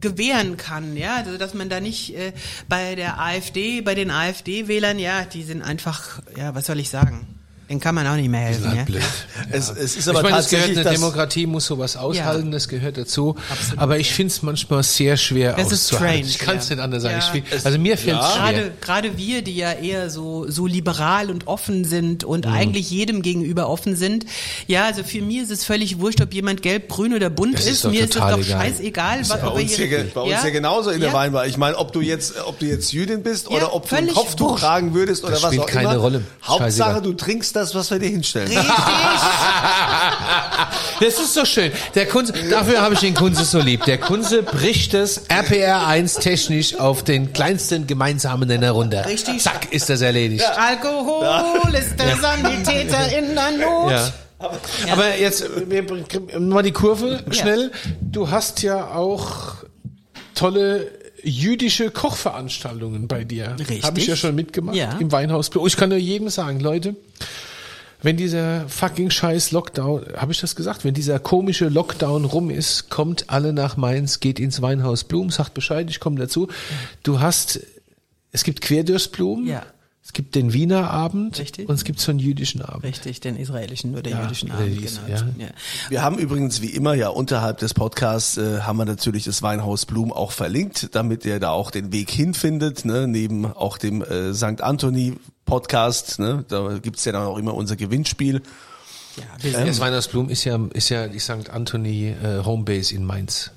gewähren 0.06 0.56
kann, 0.56 0.96
ja, 0.96 1.16
also 1.16 1.38
dass 1.38 1.56
man 1.56 1.68
da 1.68 1.80
nicht 1.80 2.16
äh, 2.16 2.32
bei 2.70 2.94
der 2.94 3.20
AfD, 3.20 3.82
bei 3.82 3.96
den 3.96 4.12
AfD-Wählern, 4.12 5.00
ja, 5.00 5.26
die 5.26 5.44
sind 5.44 5.64
einfach, 5.64 6.22
ja, 6.38 6.54
was 6.54 6.68
soll 6.68 6.80
ich 6.80 6.90
sagen? 6.90 7.35
Den 7.70 7.80
kann 7.80 7.96
man 7.96 8.06
auch 8.06 8.16
nicht 8.16 8.30
mehr 8.30 8.42
helfen, 8.42 8.68
Halt 8.68 8.78
ja. 8.78 8.84
blöd. 8.86 9.02
Es, 9.52 9.70
es 9.70 9.96
ist 9.96 9.98
Ich 9.98 10.08
aber 10.10 10.22
meine, 10.24 10.38
das 10.38 10.50
gehört, 10.50 10.68
tatsächlich 10.68 10.88
eine 10.88 10.96
Demokratie 10.98 11.46
muss 11.48 11.66
sowas 11.66 11.98
aushalten, 11.98 12.52
das 12.52 12.68
gehört 12.68 12.98
dazu. 12.98 13.36
Absolut, 13.50 13.80
aber 13.80 13.98
ich 14.00 14.10
ja. 14.10 14.16
finde 14.16 14.32
es 14.34 14.42
manchmal 14.44 14.84
sehr 14.84 15.18
schwer 15.18 15.54
Das 15.54 15.72
ist 15.72 15.92
auszuhalten. 15.92 16.26
strange, 16.26 16.30
ich 16.30 16.38
kann 16.40 16.58
es 16.58 16.70
ja. 16.70 16.76
nicht 16.76 16.84
anders 16.84 17.04
sagen. 17.04 17.16
Ja. 17.20 17.20
Ich 17.20 17.44
find, 17.52 17.66
also 17.66 17.78
mir 17.80 17.98
fällt 17.98 18.20
es 18.22 18.34
schwer. 18.34 18.42
Gerade, 18.54 18.72
gerade 18.82 19.18
wir, 19.18 19.42
die 19.42 19.56
ja 19.56 19.74
eher 19.74 20.10
so, 20.10 20.50
so 20.50 20.66
liberal 20.68 21.30
und 21.30 21.48
offen 21.48 21.86
sind 21.86 22.24
Mhm. 22.24 22.30
und 22.30 22.46
eigentlich 22.48 22.90
jedem 22.92 23.22
gegenüber 23.22 23.68
offen 23.70 23.96
sind. 23.96 24.26
Ja, 24.68 24.86
also 24.86 25.04
für 25.04 25.22
mich 25.22 25.38
ist 25.38 25.52
es 25.52 25.64
völlig 25.66 26.00
wurscht, 26.00 26.22
ob 26.22 26.34
jemand 26.34 26.62
gelb, 26.62 26.88
grün 26.90 27.14
oder 27.14 27.30
bunt 27.30 27.56
Das 27.56 27.66
ist 27.66 27.84
ist. 27.84 27.92
Mir 27.92 28.02
ist 28.04 28.16
es 28.16 28.22
doch 28.22 28.38
egal. 28.40 28.44
scheißegal. 28.44 29.20
Was- 29.22 29.42
bei 29.42 29.48
uns, 29.48 29.72
hier, 29.76 30.06
bei 30.14 30.22
uns 30.22 30.32
ja? 30.32 30.44
ja 30.44 30.50
genauso 30.50 30.90
in 30.92 31.00
der 31.00 31.10
Ja. 31.10 31.16
Weinbar. 31.16 31.48
Ich 31.48 31.58
meine, 31.58 31.78
ob 31.78 31.94
du 31.94 32.02
jetzt, 32.02 32.36
ob 32.46 32.60
du 32.60 32.66
jetzt 32.68 32.94
Jüdin 32.94 33.24
bist 33.24 33.50
Ja, 33.50 33.58
oder 33.58 33.74
ob 33.74 33.88
du 33.90 33.96
ein 33.96 34.08
Kopftuch 34.08 34.60
tragen 34.60 34.94
würdest 34.94 35.24
oder 35.24 35.34
was 35.42 35.46
spielt 35.46 35.62
auch 35.62 35.68
keine 35.68 35.90
immer. 35.94 35.98
Rolle. 35.98 36.22
Hauptsache, 36.44 37.02
du 37.02 37.14
trinkst 37.14 37.55
das, 37.56 37.74
was 37.76 37.92
wir 37.92 38.00
dir 38.00 38.10
hinstellen. 38.10 38.52
Das 41.00 41.20
ist 41.20 41.36
doch 41.36 41.46
schön. 41.46 41.72
Der 41.94 42.06
Kunze, 42.08 42.34
dafür 42.50 42.82
habe 42.82 42.94
ich 42.94 43.02
den 43.02 43.14
Kunze 43.14 43.44
so 43.44 43.60
lieb. 43.60 43.84
Der 43.84 43.98
Kunze 43.98 44.44
bricht 44.44 44.94
das 44.94 45.30
RPR1 45.30 46.22
technisch 46.22 46.76
auf 46.80 47.04
den 47.04 47.34
kleinsten 47.34 47.86
gemeinsamen 47.86 48.48
Nenner 48.48 48.72
runter. 48.72 49.06
Richtig. 49.06 49.42
Zack, 49.42 49.74
ist 49.74 49.90
das 49.90 50.02
erledigt. 50.02 50.46
Alkohol 50.56 51.76
ist 51.76 52.00
der 52.00 52.16
Sanitäter 52.16 53.18
in 53.18 53.36
der 53.36 53.52
Not. 53.52 53.92
Ja. 53.92 54.12
Aber 54.92 55.18
jetzt 55.18 55.46
wir 55.70 55.86
bringen 55.86 56.50
mal 56.50 56.64
die 56.64 56.72
Kurve 56.72 57.24
schnell. 57.32 57.72
Du 58.02 58.32
hast 58.32 58.62
ja 58.62 58.88
auch 58.88 59.56
tolle 60.34 60.88
jüdische 61.26 61.90
Kochveranstaltungen 61.92 63.08
bei 63.08 63.24
dir. 63.24 63.56
Richtig. 63.60 63.84
Habe 63.84 64.00
ich 64.00 64.08
ja 64.08 64.16
schon 64.16 64.36
mitgemacht 64.36 64.76
Ja. 64.76 64.98
im 65.00 65.12
Weinhaus. 65.12 65.50
Blau. 65.50 65.66
Ich 65.68 65.76
kann 65.76 65.90
nur 65.90 65.98
jedem 65.98 66.30
sagen, 66.30 66.60
Leute, 66.60 66.96
wenn 68.02 68.18
dieser 68.18 68.68
fucking 68.70 69.10
scheiß 69.10 69.52
Lockdown, 69.52 70.06
habe 70.18 70.32
ich 70.32 70.40
das 70.40 70.56
gesagt, 70.56 70.84
wenn 70.84 70.94
dieser 70.94 71.18
komische 71.18 71.70
Lockdown 71.70 72.26
rum 72.26 72.50
ist, 72.52 72.90
kommt 72.90 73.30
alle 73.30 73.52
nach 73.54 73.78
Mainz, 73.78 74.20
geht 74.20 74.40
ins 74.40 74.62
Weinhaus 74.62 75.04
Blum, 75.04 75.32
sagt 75.32 75.54
Bescheid, 75.56 75.90
ich 75.90 76.00
komme 76.00 76.18
dazu. 76.20 76.48
Du 77.04 77.20
hast, 77.20 77.60
es 78.32 78.44
gibt 78.44 78.62
Querdürstblumen, 78.62 79.48
Ja. 79.48 79.64
Es 80.06 80.14
gibt 80.14 80.36
den 80.36 80.54
Wiener 80.54 80.92
Abend 80.92 81.40
Richtig. 81.40 81.68
und 81.68 81.74
es 81.74 81.84
gibt 81.84 82.00
so 82.00 82.12
einen 82.12 82.20
jüdischen 82.20 82.62
Abend. 82.62 82.84
Richtig, 82.84 83.22
den 83.22 83.36
israelischen 83.36 83.96
oder 83.96 84.12
Ja, 84.12 84.22
jüdischen 84.22 84.52
Abend. 84.52 84.80
dies, 84.80 85.00
Genau. 85.04 85.18
ja. 85.40 85.48
Ja. 85.48 85.52
Wir 85.90 86.04
haben 86.04 86.20
übrigens 86.20 86.62
wie 86.62 86.70
immer 86.70 86.94
ja 86.94 87.10
unterhalb 87.10 87.58
des 87.58 87.74
Podcasts 87.74 88.38
äh, 88.38 88.62
haben 88.62 88.78
wir 88.78 88.86
natürlich 88.86 89.24
das 89.24 89.42
Weinhaus 89.42 89.88
Blum 89.88 90.14
auch 90.14 90.32
verlinkt, 90.32 90.90
damit 90.96 91.26
ihr 91.26 91.40
da 91.40 91.50
auch 91.50 91.72
den 91.72 91.92
Weg 91.92 92.12
hinfindet, 92.12 92.86
ne? 92.86 93.08
neben 93.08 93.46
auch 93.48 93.80
dem 93.80 94.04
äh, 94.04 94.32
St. 94.36 94.62
Anthony 94.62 95.16
Podcast, 95.46 96.20
ne? 96.20 96.46
da 96.50 96.78
gibt's 96.78 97.04
ja 97.06 97.12
dann 97.12 97.24
auch 97.24 97.38
immer 97.38 97.56
unser 97.56 97.76
Gewinnspiel. 97.76 98.44
Ja, 99.18 99.24
wir 99.42 99.58
Ähm, 99.58 99.66
Das 99.68 99.80
Weihnachtsblum 99.80 100.30
ist 100.30 100.44
ja, 100.44 100.60
ist 100.74 100.90
ja 100.90 101.08
die 101.08 101.20
St. 101.20 101.50
Anthony 101.50 102.10
äh, 102.10 102.44
Homebase 102.46 102.94
in 102.94 103.06
Mainz. 103.06 103.50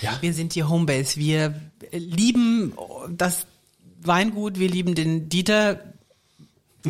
ja. 0.00 0.12
wir 0.20 0.32
sind 0.34 0.54
die 0.54 0.64
Homebase. 0.64 1.18
Wir 1.20 1.54
lieben 1.92 2.72
das 3.10 3.46
Weingut, 4.06 4.58
wir 4.58 4.68
lieben 4.68 4.94
den 4.94 5.28
Dieter. 5.28 5.80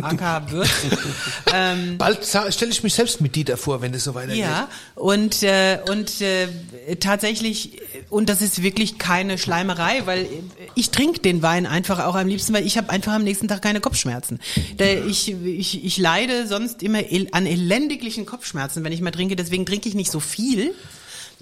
AK 0.02 0.50
Würz. 0.50 0.68
ähm, 1.54 1.96
Bald 1.96 2.18
stelle 2.24 2.70
ich 2.70 2.82
mich 2.82 2.92
selbst 2.92 3.22
mit 3.22 3.34
Dieter 3.34 3.56
vor, 3.56 3.80
wenn 3.80 3.94
es 3.94 4.04
so 4.04 4.14
weitergeht. 4.14 4.44
Ja, 4.44 4.68
und, 4.94 5.42
äh, 5.42 5.78
und 5.90 6.20
äh, 6.20 6.48
tatsächlich, 7.00 7.80
und 8.10 8.28
das 8.28 8.42
ist 8.42 8.62
wirklich 8.62 8.98
keine 8.98 9.38
Schleimerei, 9.38 10.02
weil 10.04 10.28
ich 10.74 10.90
trinke 10.90 11.20
den 11.20 11.40
Wein 11.40 11.64
einfach 11.64 12.04
auch 12.04 12.14
am 12.14 12.28
liebsten, 12.28 12.52
weil 12.52 12.66
ich 12.66 12.76
habe 12.76 12.90
einfach 12.90 13.14
am 13.14 13.24
nächsten 13.24 13.48
Tag 13.48 13.62
keine 13.62 13.80
Kopfschmerzen. 13.80 14.38
Ich, 15.08 15.32
ich, 15.32 15.82
ich 15.82 15.96
leide 15.98 16.46
sonst 16.46 16.82
immer 16.82 16.98
an 17.32 17.46
elendiglichen 17.46 18.26
Kopfschmerzen, 18.26 18.84
wenn 18.84 18.92
ich 18.92 19.00
mal 19.00 19.12
trinke, 19.12 19.34
deswegen 19.34 19.64
trinke 19.64 19.88
ich 19.88 19.94
nicht 19.94 20.10
so 20.10 20.20
viel. 20.20 20.74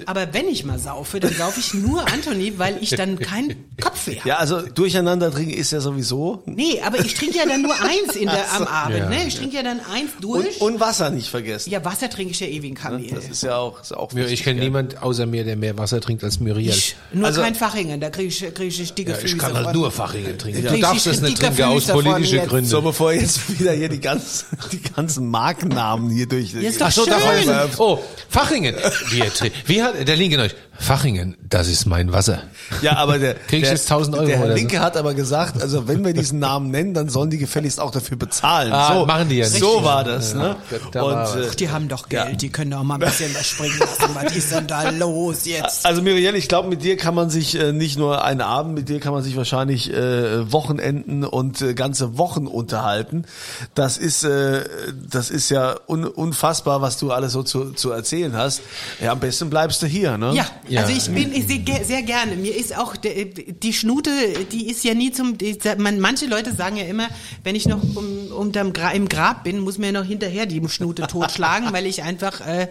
Aber 0.07 0.33
wenn 0.35 0.49
ich 0.49 0.65
mal 0.65 0.79
saufe, 0.79 1.21
dann 1.21 1.33
saufe 1.33 1.61
ich 1.61 1.73
nur 1.75 2.01
Anthony, 2.13 2.55
weil 2.59 2.79
ich 2.81 2.91
dann 2.91 3.17
keinen 3.19 3.55
Kopfweh 3.81 4.19
habe. 4.19 4.29
Ja, 4.29 4.37
also 4.39 4.61
durcheinander 4.63 5.31
trinken 5.31 5.53
ist 5.53 5.71
ja 5.71 5.81
sowieso 5.81 6.43
Nee, 6.47 6.81
aber 6.85 6.99
ich 6.99 7.15
trinke 7.15 7.37
ja 7.39 7.47
dann 7.47 7.63
nur 7.63 7.75
eins 7.75 8.17
in 8.17 8.27
der, 8.29 8.53
am 8.55 8.65
Abend. 8.65 8.99
Ja. 8.99 9.09
ne? 9.09 9.27
Ich 9.29 9.37
trinke 9.37 9.55
ja 9.57 9.63
dann 9.63 9.79
eins 9.93 10.11
und, 10.17 10.23
durch. 10.25 10.61
und 10.61 10.81
Wasser 10.81 11.11
nicht 11.11 11.29
vergessen. 11.29 11.71
ja, 11.71 11.85
Wasser 11.85 12.11
trinke 12.11 12.33
ich 12.33 12.41
ja 12.41 12.49
ewig 12.49 12.71
in 12.71 12.75
Kamel. 12.75 13.07
Das 13.09 13.25
ist 13.29 13.43
ja 13.45 13.57
auch, 13.57 13.81
ist 13.83 13.97
auch 13.97 14.11
Ja, 14.13 14.19
wichtig, 14.19 14.33
ich 14.41 14.43
kenne 14.45 14.59
ja. 14.59 14.65
niemand 14.65 15.01
außer 15.03 15.27
mir, 15.27 15.45
der 15.45 15.57
mehr 15.57 15.79
Wasser 15.79 16.01
trinkt 16.01 16.25
als 16.25 16.41
Muriel. 16.41 16.71
Ich, 16.71 16.97
nur 17.13 17.27
Also- 17.27 17.43
kein 17.43 17.55
Fachingen, 17.55 18.01
da 18.01 18.11
kriege 18.11 18.29
ich, 18.29 18.41
krieg 18.55 18.69
ich 18.81 18.93
dicke 18.95 19.13
ja, 19.13 19.17
Füße. 19.17 19.35
ich 19.37 19.39
kann 19.41 19.55
halt 19.55 19.67
von. 19.67 19.75
nur 19.77 19.91
Fachingen 19.93 20.37
trinken. 20.39 20.65
Ja. 20.65 20.73
Du 20.73 20.81
darfst 20.81 21.07
das 21.07 21.21
nicht 21.21 21.39
trinken 21.41 21.63
aus 21.63 21.87
politischen. 21.87 22.47
Gründen. 22.49 22.69
So, 22.69 22.83
bevor 22.83 23.13
jetzt 23.13 23.59
wieder 23.61 23.73
hier 23.73 23.89
die 23.89 24.01
ganzen, 24.01 24.47
die 24.73 24.83
ganzen 24.83 25.29
Markennamen 25.29 26.11
hier 26.11 26.27
durch. 26.27 26.53
ist 26.53 26.81
doch 26.81 26.87
Ach 26.87 26.93
so, 26.93 27.05
schön. 27.05 27.47
davon, 27.47 27.69
oh, 27.79 27.99
Fachingen. 28.29 28.75
Wie, 29.11 29.23
wie 29.67 29.84
hat, 29.85 30.09
der 30.09 30.17
Linke 30.17 30.39
euch? 30.41 30.55
Fachingen, 30.77 31.37
das 31.49 31.69
ist 31.69 31.87
mein 31.87 32.13
Wasser. 32.13 32.43
Ja, 32.83 32.97
aber 32.97 33.19
der, 33.19 33.35
Krieg 33.35 33.61
ich 33.61 33.63
der, 33.63 33.73
jetzt 33.73 33.91
1000 33.91 34.17
Euro 34.17 34.27
der 34.27 34.37
Herr 34.39 34.45
oder 34.47 34.53
so? 34.55 34.59
Linke 34.59 34.81
hat 34.81 34.97
aber 34.97 35.15
gesagt, 35.15 35.63
also 35.63 35.87
wenn 35.87 36.05
wir 36.05 36.13
diesen 36.13 36.41
Namen 36.41 36.71
nennen, 36.73 36.95
dann 36.95 37.09
sollen 37.09 37.31
die 37.31 37.39
gefälligst 37.39 37.79
auch 37.79 37.93
dafür 37.93 38.17
bezahlen. 38.17 38.73
Ah, 38.73 38.95
so, 38.95 39.07
machen 39.07 39.29
die 39.29 39.37
ja 39.37 39.49
nicht. 39.49 39.61
So 39.61 39.85
war 39.85 40.03
das, 40.03 40.35
ne? 40.35 40.57
da 40.91 41.03
war 41.03 41.33
Und, 41.37 41.43
äh, 41.43 41.57
Die 41.57 41.71
haben 41.71 41.89
doch 41.89 42.09
Geld, 42.09 42.29
Ja. 42.29 42.35
die 42.35 42.49
können 42.51 42.73
doch 42.73 42.83
mal 42.83 42.95
ein 42.95 43.01
bisschen 43.01 43.33
was 43.35 43.47
springen 43.47 43.79
lassen. 43.79 44.15
Was 44.15 44.35
ist 44.35 44.53
denn 44.53 44.67
da 44.67 44.91
los 44.91 45.45
jetzt? 45.45 45.87
also 45.87 46.03
Muriel, 46.03 46.35
ich 46.35 46.49
glaube, 46.49 46.69
mit 46.69 46.83
dir 46.83 46.97
kann 46.97 47.15
man 47.15 47.31
sich 47.31 47.55
äh, 47.59 47.73
nicht 47.73 47.97
nur 47.97 48.25
einen 48.25 48.41
Abend, 48.41 48.75
mit 48.75 48.89
dir 48.89 48.99
kann 48.99 49.13
man 49.13 49.23
sich 49.23 49.37
wahrscheinlich 49.37 49.93
äh, 49.93 50.51
Wochenenden 50.53 51.25
und 51.25 51.63
äh, 51.63 51.75
ganze 51.75 52.19
Wochen 52.19 52.47
unterhalten. 52.49 53.27
Das 53.75 53.97
ist, 53.97 54.25
äh, 54.25 54.65
das 55.09 55.31
ist 55.31 55.51
ja 55.51 55.77
un, 55.87 56.05
unfassbar, 56.05 56.83
was 56.83 56.99
du 56.99 57.13
alles 57.13 57.33
so 57.33 57.43
zu, 57.45 57.73
zu 57.73 57.91
erzählen 57.93 58.37
hast. 58.37 58.63
Ja, 59.01 59.13
am 59.13 59.21
besten 59.21 59.51
bleibst 59.51 59.74
du 59.83 59.87
hier, 59.87 60.17
ne? 60.19 60.33
Ja, 60.35 60.47
Ja. 60.69 60.83
also 60.83 60.93
ich 60.97 61.05
bin 61.15 61.33
ich 61.35 61.47
sehe 61.47 61.59
ge- 61.61 61.83
sehr 61.85 62.03
gerne. 62.03 62.37
Mir 62.37 62.55
ist 62.57 62.77
auch 62.77 62.97
die 62.97 63.73
Schnute, 63.73 64.11
die 64.53 64.69
ist 64.71 64.85
ja 64.85 64.95
nie 64.95 65.13
zum. 65.13 65.39
Die, 65.39 65.59
man, 65.79 66.01
manche 66.01 66.27
Leute 66.27 66.55
sagen 66.55 66.77
ja 66.77 66.85
immer, 66.85 67.09
wenn 67.43 67.55
ich 67.55 67.67
noch 67.67 67.83
um, 67.83 68.29
unterm 68.37 68.73
Gra 68.73 68.91
im 68.93 69.09
Grab 69.09 69.45
bin, 69.45 69.61
muss 69.61 69.79
mir 69.79 69.93
noch 69.93 70.05
hinterher 70.05 70.47
die 70.47 70.63
Schnute 70.69 71.07
totschlagen, 71.07 71.73
weil 71.73 71.87
ich 71.87 72.03
einfach 72.03 72.41
äh, 72.47 72.69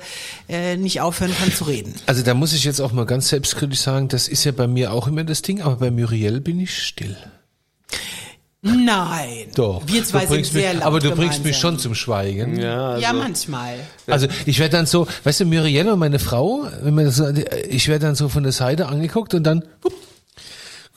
äh, 0.49 0.77
nicht 0.77 1.01
aufhören 1.01 1.33
kann 1.37 1.51
zu 1.51 1.65
reden. 1.65 1.93
Also 2.05 2.23
da 2.23 2.33
muss 2.33 2.53
ich 2.53 2.63
jetzt 2.63 2.79
auch 2.79 2.91
mal 2.91 3.05
ganz 3.05 3.29
selbstkritisch 3.29 3.79
sagen, 3.79 4.07
das 4.07 4.27
ist 4.27 4.43
ja 4.43 4.51
bei 4.51 4.67
mir 4.67 4.91
auch 4.93 5.07
immer 5.07 5.23
das 5.23 5.41
Ding, 5.41 5.61
aber 5.61 5.75
bei 5.77 5.91
Muriel 5.91 6.39
bin 6.41 6.59
ich 6.59 6.83
still. 6.83 7.17
Nein. 8.65 9.47
Doch. 9.55 9.81
Wir 9.85 10.05
zwei 10.05 10.25
sind 10.25 10.45
sehr 10.45 10.69
mich, 10.71 10.79
laut 10.79 10.87
Aber 10.87 10.99
du 11.01 11.11
bringst 11.11 11.43
mich 11.43 11.57
schon 11.57 11.77
zum 11.79 11.93
Schweigen. 11.95 12.57
Ja, 12.57 12.91
also, 12.91 13.01
Ja, 13.01 13.11
manchmal. 13.13 13.75
Also 14.07 14.27
ich 14.45 14.57
werde 14.59 14.77
dann 14.77 14.85
so, 14.85 15.05
weißt 15.25 15.41
du, 15.41 15.45
Muriel 15.45 15.89
und 15.89 15.99
meine 15.99 16.17
Frau, 16.17 16.65
wenn 16.81 16.93
man 16.95 17.05
das, 17.05 17.17
so- 17.17 17.27
ich 17.69 17.89
werde 17.89 18.05
dann 18.05 18.15
so 18.15 18.29
von 18.29 18.43
der 18.43 18.53
Seite 18.53 18.87
angeguckt 18.87 19.33
und 19.33 19.43
dann 19.43 19.65
hup, 19.83 19.93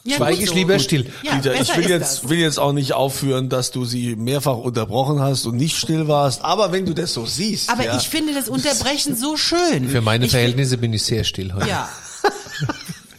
Ja, 0.04 0.14
schweige 0.16 0.44
ich 0.44 0.50
so. 0.50 0.54
lieber 0.54 0.78
still. 0.78 1.06
Ja, 1.24 1.34
Dieter, 1.34 1.60
ich 1.60 1.76
will 1.76 1.88
jetzt, 1.90 2.22
das. 2.22 2.28
will 2.28 2.38
jetzt 2.38 2.60
auch 2.60 2.72
nicht 2.72 2.92
aufführen, 2.92 3.48
dass 3.48 3.72
du 3.72 3.84
sie 3.84 4.14
mehrfach 4.14 4.58
unterbrochen 4.58 5.18
hast 5.20 5.44
und 5.46 5.56
nicht 5.56 5.76
still 5.76 6.06
warst. 6.06 6.44
Aber 6.44 6.70
wenn 6.70 6.86
du 6.86 6.94
das 6.94 7.12
so 7.14 7.26
siehst, 7.26 7.68
Aber 7.68 7.84
ja, 7.84 7.96
ich 7.96 8.08
finde 8.08 8.32
das 8.32 8.48
Unterbrechen 8.48 9.16
so 9.16 9.36
schön. 9.36 9.88
Für 9.88 10.02
meine 10.02 10.26
ich, 10.26 10.30
Verhältnisse 10.30 10.78
bin 10.78 10.92
ich 10.92 11.02
sehr 11.02 11.24
still 11.24 11.52
heute. 11.52 11.68
Ja. 11.68 11.88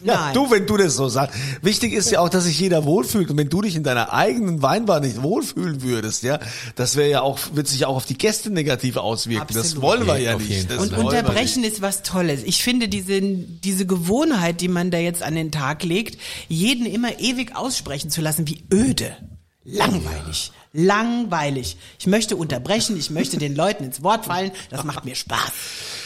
Ja, 0.04 0.14
Nein. 0.14 0.34
du, 0.34 0.50
wenn 0.50 0.66
du 0.66 0.76
das 0.76 0.96
so 0.96 1.08
sagst. 1.08 1.36
Wichtig 1.62 1.92
ist 1.92 2.10
ja 2.10 2.20
auch, 2.20 2.28
dass 2.28 2.44
sich 2.44 2.58
jeder 2.60 2.84
wohlfühlt. 2.84 3.30
Und 3.30 3.36
wenn 3.36 3.48
du 3.48 3.62
dich 3.62 3.74
in 3.76 3.82
deiner 3.82 4.12
eigenen 4.12 4.62
Weinbar 4.62 5.00
nicht 5.00 5.22
wohlfühlen 5.22 5.82
würdest, 5.82 6.22
ja, 6.22 6.38
das 6.76 6.96
wäre 6.96 7.10
ja 7.10 7.22
auch, 7.22 7.38
wird 7.52 7.66
sich 7.68 7.84
auch 7.86 7.96
auf 7.96 8.04
die 8.06 8.16
Gäste 8.18 8.50
negativ 8.50 8.96
auswirken. 8.96 9.46
Das 9.54 9.74
Absolut. 9.74 9.82
wollen 9.82 10.06
wir 10.06 10.18
Ja, 10.18 10.36
nicht. 10.38 10.70
Das. 10.70 10.78
Und 10.78 10.92
unterbrechen 10.92 11.62
nicht. 11.62 11.74
ist 11.74 11.82
was 11.82 12.02
Tolles. 12.02 12.42
Ich 12.44 12.62
finde 12.62 12.88
diese, 12.88 13.20
diese 13.20 13.86
Gewohnheit, 13.86 14.60
die 14.60 14.68
man 14.68 14.90
da 14.90 14.98
jetzt 14.98 15.22
an 15.22 15.34
den 15.34 15.50
Tag 15.50 15.82
legt, 15.82 16.18
jeden 16.48 16.86
immer 16.86 17.18
ewig 17.18 17.56
aussprechen 17.56 18.10
zu 18.10 18.20
lassen, 18.20 18.46
wie 18.48 18.62
öde, 18.72 19.16
langweilig, 19.64 20.52
langweilig. 20.72 21.76
Ich 21.98 22.06
möchte 22.06 22.36
unterbrechen, 22.36 22.96
ich 22.96 23.10
möchte 23.10 23.38
den 23.38 23.54
Leuten 23.54 23.84
ins 23.84 24.02
Wort 24.02 24.26
fallen, 24.26 24.50
das 24.70 24.84
macht 24.84 25.04
mir 25.04 25.14
Spaß. 25.14 25.52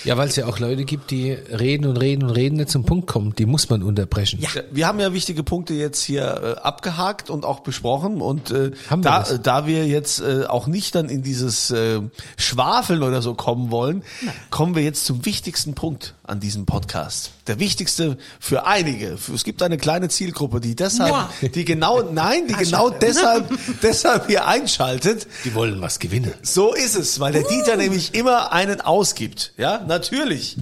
Ja, 0.05 0.17
weil 0.17 0.29
es 0.29 0.37
ja 0.37 0.47
auch 0.47 0.59
Leute 0.59 0.85
gibt, 0.85 1.11
die 1.11 1.31
reden 1.33 1.87
und 1.87 1.97
reden 1.97 2.25
und 2.25 2.31
reden, 2.31 2.57
nicht 2.57 2.71
zum 2.71 2.85
Punkt 2.85 3.07
kommen. 3.07 3.35
Die 3.37 3.47
muss 3.47 3.69
man 3.71 3.83
unterbrechen. 3.83 4.41
Ja. 4.41 4.49
Wir 4.71 4.87
haben 4.87 4.99
ja 4.99 5.13
wichtige 5.13 5.43
Punkte 5.43 5.75
jetzt 5.75 6.03
hier 6.03 6.57
äh, 6.59 6.61
abgehakt 6.61 7.31
und 7.31 7.45
auch 7.45 7.61
besprochen 7.61 8.21
und 8.21 8.51
äh, 8.51 8.73
Haben 8.91 9.05
wir 9.05 9.11
da, 9.11 9.31
äh, 9.31 9.39
da 9.39 9.67
wir 9.67 9.87
jetzt 9.87 10.21
äh, 10.21 10.45
auch 10.47 10.67
nicht 10.67 10.95
dann 10.95 11.09
in 11.09 11.23
dieses 11.23 11.71
äh, 11.71 12.01
Schwafeln 12.37 13.03
oder 13.03 13.23
so 13.23 13.35
kommen 13.35 13.71
wollen, 13.71 14.03
kommen 14.51 14.75
wir 14.75 14.83
jetzt 14.83 15.05
zum 15.05 15.25
wichtigsten 15.25 15.75
Punkt 15.75 16.15
an 16.25 16.41
diesem 16.41 16.67
Podcast. 16.67 17.31
Der 17.47 17.59
wichtigste 17.59 18.17
für 18.41 18.67
einige. 18.67 19.19
Es 19.35 19.45
gibt 19.45 19.63
eine 19.63 19.77
kleine 19.77 20.09
Zielgruppe, 20.09 20.61
die 20.61 20.77
deshalb, 20.77 21.11
Moi. 21.11 21.49
die 21.49 21.65
genau, 21.65 22.03
nein, 22.03 22.47
die 22.49 22.55
genau 22.55 22.91
deshalb, 22.91 23.53
deshalb 23.83 24.29
hier 24.29 24.47
einschaltet. 24.53 25.27
Die 25.45 25.55
wollen 25.55 25.81
was 25.81 25.99
gewinnen. 25.99 26.33
So 26.43 26.75
ist 26.75 26.95
es, 26.95 27.21
weil 27.21 27.33
der 27.33 27.45
Dieter 27.45 27.77
nämlich 27.77 28.15
immer 28.15 28.53
einen 28.53 28.81
ausgibt. 28.81 29.53
Ja, 29.57 29.83
natürlich. 29.87 30.59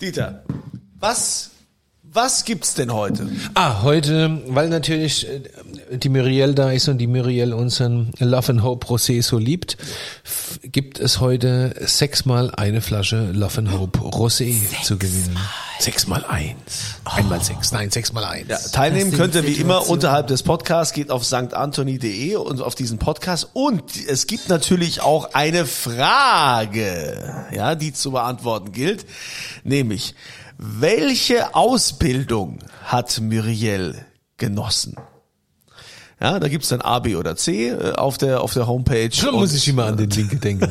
Dieter, 0.00 0.42
was, 0.98 1.50
was 2.02 2.44
gibt's 2.44 2.74
denn 2.74 2.92
heute? 2.92 3.30
Ah, 3.54 3.82
heute, 3.82 4.42
weil 4.48 4.68
natürlich 4.68 5.28
äh, 5.28 5.42
die 5.96 6.08
Muriel 6.08 6.54
da 6.54 6.72
ist 6.72 6.88
und 6.88 6.98
die 6.98 7.06
Muriel 7.06 7.52
unseren 7.52 8.12
Love 8.18 8.52
and 8.52 8.62
Hope 8.62 8.86
Rosé 8.88 9.22
so 9.22 9.38
liebt, 9.38 9.76
gibt 10.62 10.98
es 10.98 11.20
heute 11.20 11.74
sechsmal 11.80 12.50
eine 12.56 12.80
Flasche 12.80 13.30
Love 13.32 13.58
and 13.58 13.72
Hope 13.72 13.98
Rosé 14.00 14.56
zu 14.82 14.98
gewinnen. 14.98 15.38
Sechsmal 15.80 16.26
eins. 16.26 16.96
Einmal 17.06 17.42
sechs. 17.42 17.72
Nein, 17.72 17.90
sechsmal 17.90 18.24
eins. 18.24 18.48
Ja, 18.48 18.58
teilnehmen 18.58 19.12
könnt 19.12 19.34
ihr 19.34 19.46
wie 19.46 19.54
immer 19.54 19.88
unterhalb 19.88 20.26
des 20.26 20.42
Podcasts, 20.42 20.92
geht 20.92 21.10
auf 21.10 21.24
sanktantoni.de 21.24 22.36
und 22.36 22.60
auf 22.60 22.74
diesen 22.74 22.98
Podcast. 22.98 23.48
Und 23.54 23.82
es 24.06 24.26
gibt 24.26 24.50
natürlich 24.50 25.00
auch 25.00 25.32
eine 25.32 25.64
Frage, 25.64 27.46
ja, 27.54 27.74
die 27.76 27.94
zu 27.94 28.10
beantworten 28.10 28.72
gilt. 28.72 29.06
Nämlich, 29.64 30.14
welche 30.58 31.54
Ausbildung 31.54 32.58
hat 32.84 33.18
Muriel 33.18 34.04
genossen? 34.36 34.96
Ja, 36.20 36.38
da 36.38 36.48
gibt's 36.48 36.68
dann 36.68 36.82
A, 36.82 36.98
B 36.98 37.16
oder 37.16 37.36
C 37.36 37.68
äh, 37.68 37.92
auf 37.92 38.18
der, 38.18 38.42
auf 38.42 38.52
der 38.52 38.66
Homepage. 38.66 39.08
Da 39.08 39.32
muss 39.32 39.54
ich 39.54 39.66
immer 39.66 39.86
an 39.86 39.96
den 39.96 40.10
Linke 40.10 40.36
denken. 40.36 40.70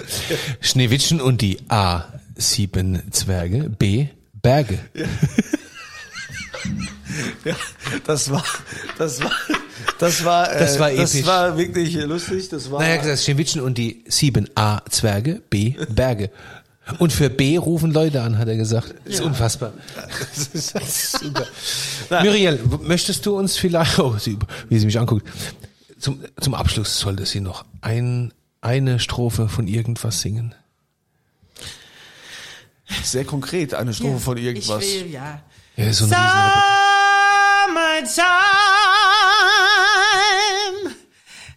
Schneewittchen 0.60 1.22
und 1.22 1.40
die 1.40 1.60
A, 1.70 2.04
sieben 2.36 3.10
Zwerge, 3.10 3.70
B, 3.70 4.08
Berge. 4.44 4.78
Ja, 7.44 7.54
das 8.06 8.30
war, 8.30 8.42
das 8.98 9.22
war, 9.22 9.30
das 9.98 10.24
war, 10.24 10.52
äh, 10.52 10.58
Das 10.58 10.78
war 10.78 10.90
das 10.90 11.14
episch. 11.14 11.26
war 11.26 11.56
wirklich 11.56 11.94
lustig. 11.94 12.48
Das 12.48 12.70
war. 12.70 12.80
Naja, 12.80 12.96
gesagt, 12.96 13.20
Schneewittchen 13.20 13.60
und 13.60 13.78
die 13.78 14.02
sieben 14.08 14.48
A, 14.56 14.80
Zwerge, 14.88 15.40
B, 15.50 15.74
Berge. 15.90 16.30
Und 16.98 17.12
für 17.12 17.30
B 17.30 17.56
rufen 17.56 17.92
Leute 17.92 18.22
an, 18.22 18.38
hat 18.38 18.48
er 18.48 18.56
gesagt. 18.56 18.94
Das 19.04 19.14
ist 19.14 19.20
unfassbar. 19.20 19.72
Das 19.94 20.48
ist, 20.48 20.74
das 20.74 20.82
ist 20.82 21.18
super. 21.20 21.46
Muriel, 22.22 22.58
möchtest 22.82 23.24
du 23.26 23.36
uns 23.36 23.56
vielleicht, 23.56 23.98
oh, 23.98 24.16
sie, 24.18 24.38
wie 24.68 24.78
sie 24.78 24.86
mich 24.86 24.98
anguckt, 24.98 25.26
zum, 25.98 26.20
zum 26.40 26.54
Abschluss 26.54 26.98
sollte 26.98 27.26
sie 27.26 27.40
noch 27.40 27.64
ein, 27.80 28.32
eine 28.60 28.98
Strophe 28.98 29.48
von 29.48 29.68
irgendwas 29.68 30.20
singen. 30.20 30.54
Sehr 33.02 33.24
konkret, 33.24 33.74
eine 33.74 33.92
Strophe 33.92 34.20
von 34.20 34.36
irgendwas. 34.36 34.84
Ich 34.84 35.04
will, 35.04 35.10
ja. 35.12 35.40
Ja, 35.76 35.92
so 35.92 36.06
Summertime 36.06 36.24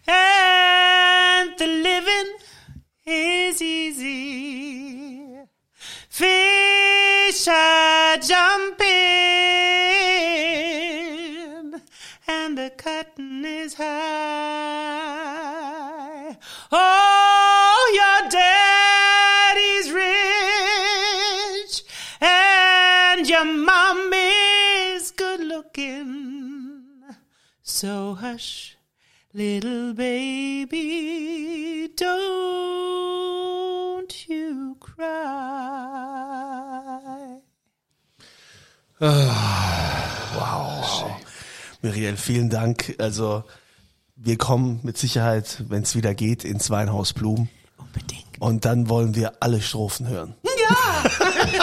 and 0.08 1.56
the 1.58 1.66
living 1.66 2.34
is 3.06 3.62
easy. 3.62 5.36
Fish 6.08 7.46
are 7.48 8.16
jumping 8.18 8.88
and 12.26 12.58
the 12.58 12.70
cotton 12.76 13.44
is 13.44 13.74
high. 13.74 13.88
Oh, 16.72 16.97
So 27.80 28.18
hush, 28.20 28.76
little 29.32 29.94
baby, 29.94 31.88
don't 31.96 32.48
you 34.26 34.74
cry. 34.80 35.04
Muriel, 41.80 42.16
vielen 42.16 42.50
Dank. 42.50 42.96
Also 42.98 43.44
wir 44.16 44.36
kommen 44.38 44.80
mit 44.82 44.98
Sicherheit, 44.98 45.62
wenn 45.68 45.84
es 45.84 45.94
wieder 45.94 46.14
geht, 46.14 46.42
ins 46.42 46.70
Weinhaus 46.70 47.12
Blum. 47.12 47.48
Unbedingt. 47.76 48.40
Und 48.40 48.64
dann 48.64 48.88
wollen 48.88 49.14
wir 49.14 49.34
alle 49.38 49.62
Strophen 49.62 50.08
hören. 50.08 50.34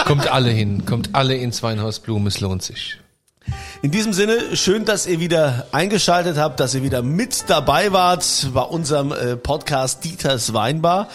Kommt 0.06 0.28
alle 0.28 0.48
hin, 0.48 0.86
kommt 0.86 1.14
alle 1.14 1.36
ins 1.36 1.62
Weinhaus 1.62 2.00
Blum, 2.00 2.26
es 2.26 2.40
lohnt 2.40 2.62
sich. 2.62 2.96
In 3.82 3.90
diesem 3.90 4.12
Sinne, 4.14 4.56
schön, 4.56 4.84
dass 4.84 5.06
ihr 5.06 5.20
wieder 5.20 5.66
eingeschaltet 5.70 6.38
habt, 6.38 6.60
dass 6.60 6.74
ihr 6.74 6.82
wieder 6.82 7.02
mit 7.02 7.44
dabei 7.48 7.92
wart 7.92 8.48
bei 8.54 8.62
unserem 8.62 9.12
äh, 9.12 9.36
Podcast 9.36 10.02
Dieters 10.02 10.54
Weinbar. 10.54 11.08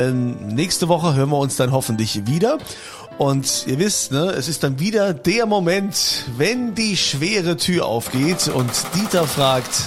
Ähm, 0.00 0.48
nächste 0.48 0.88
Woche 0.88 1.14
hören 1.14 1.30
wir 1.30 1.38
uns 1.38 1.56
dann 1.56 1.70
hoffentlich 1.70 2.26
wieder. 2.26 2.58
Und 3.18 3.66
ihr 3.66 3.78
wisst, 3.78 4.12
ne, 4.12 4.32
es 4.36 4.48
ist 4.48 4.64
dann 4.64 4.80
wieder 4.80 5.14
der 5.14 5.46
Moment, 5.46 6.24
wenn 6.36 6.74
die 6.74 6.96
schwere 6.96 7.56
Tür 7.56 7.86
aufgeht 7.86 8.48
und 8.48 8.70
Dieter 8.94 9.24
fragt, 9.24 9.82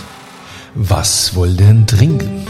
Was 0.74 1.36
wollt 1.36 1.60
denn 1.60 1.86
trinken? 1.86 2.48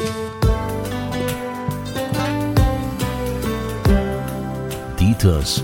Dieters 5.00 5.64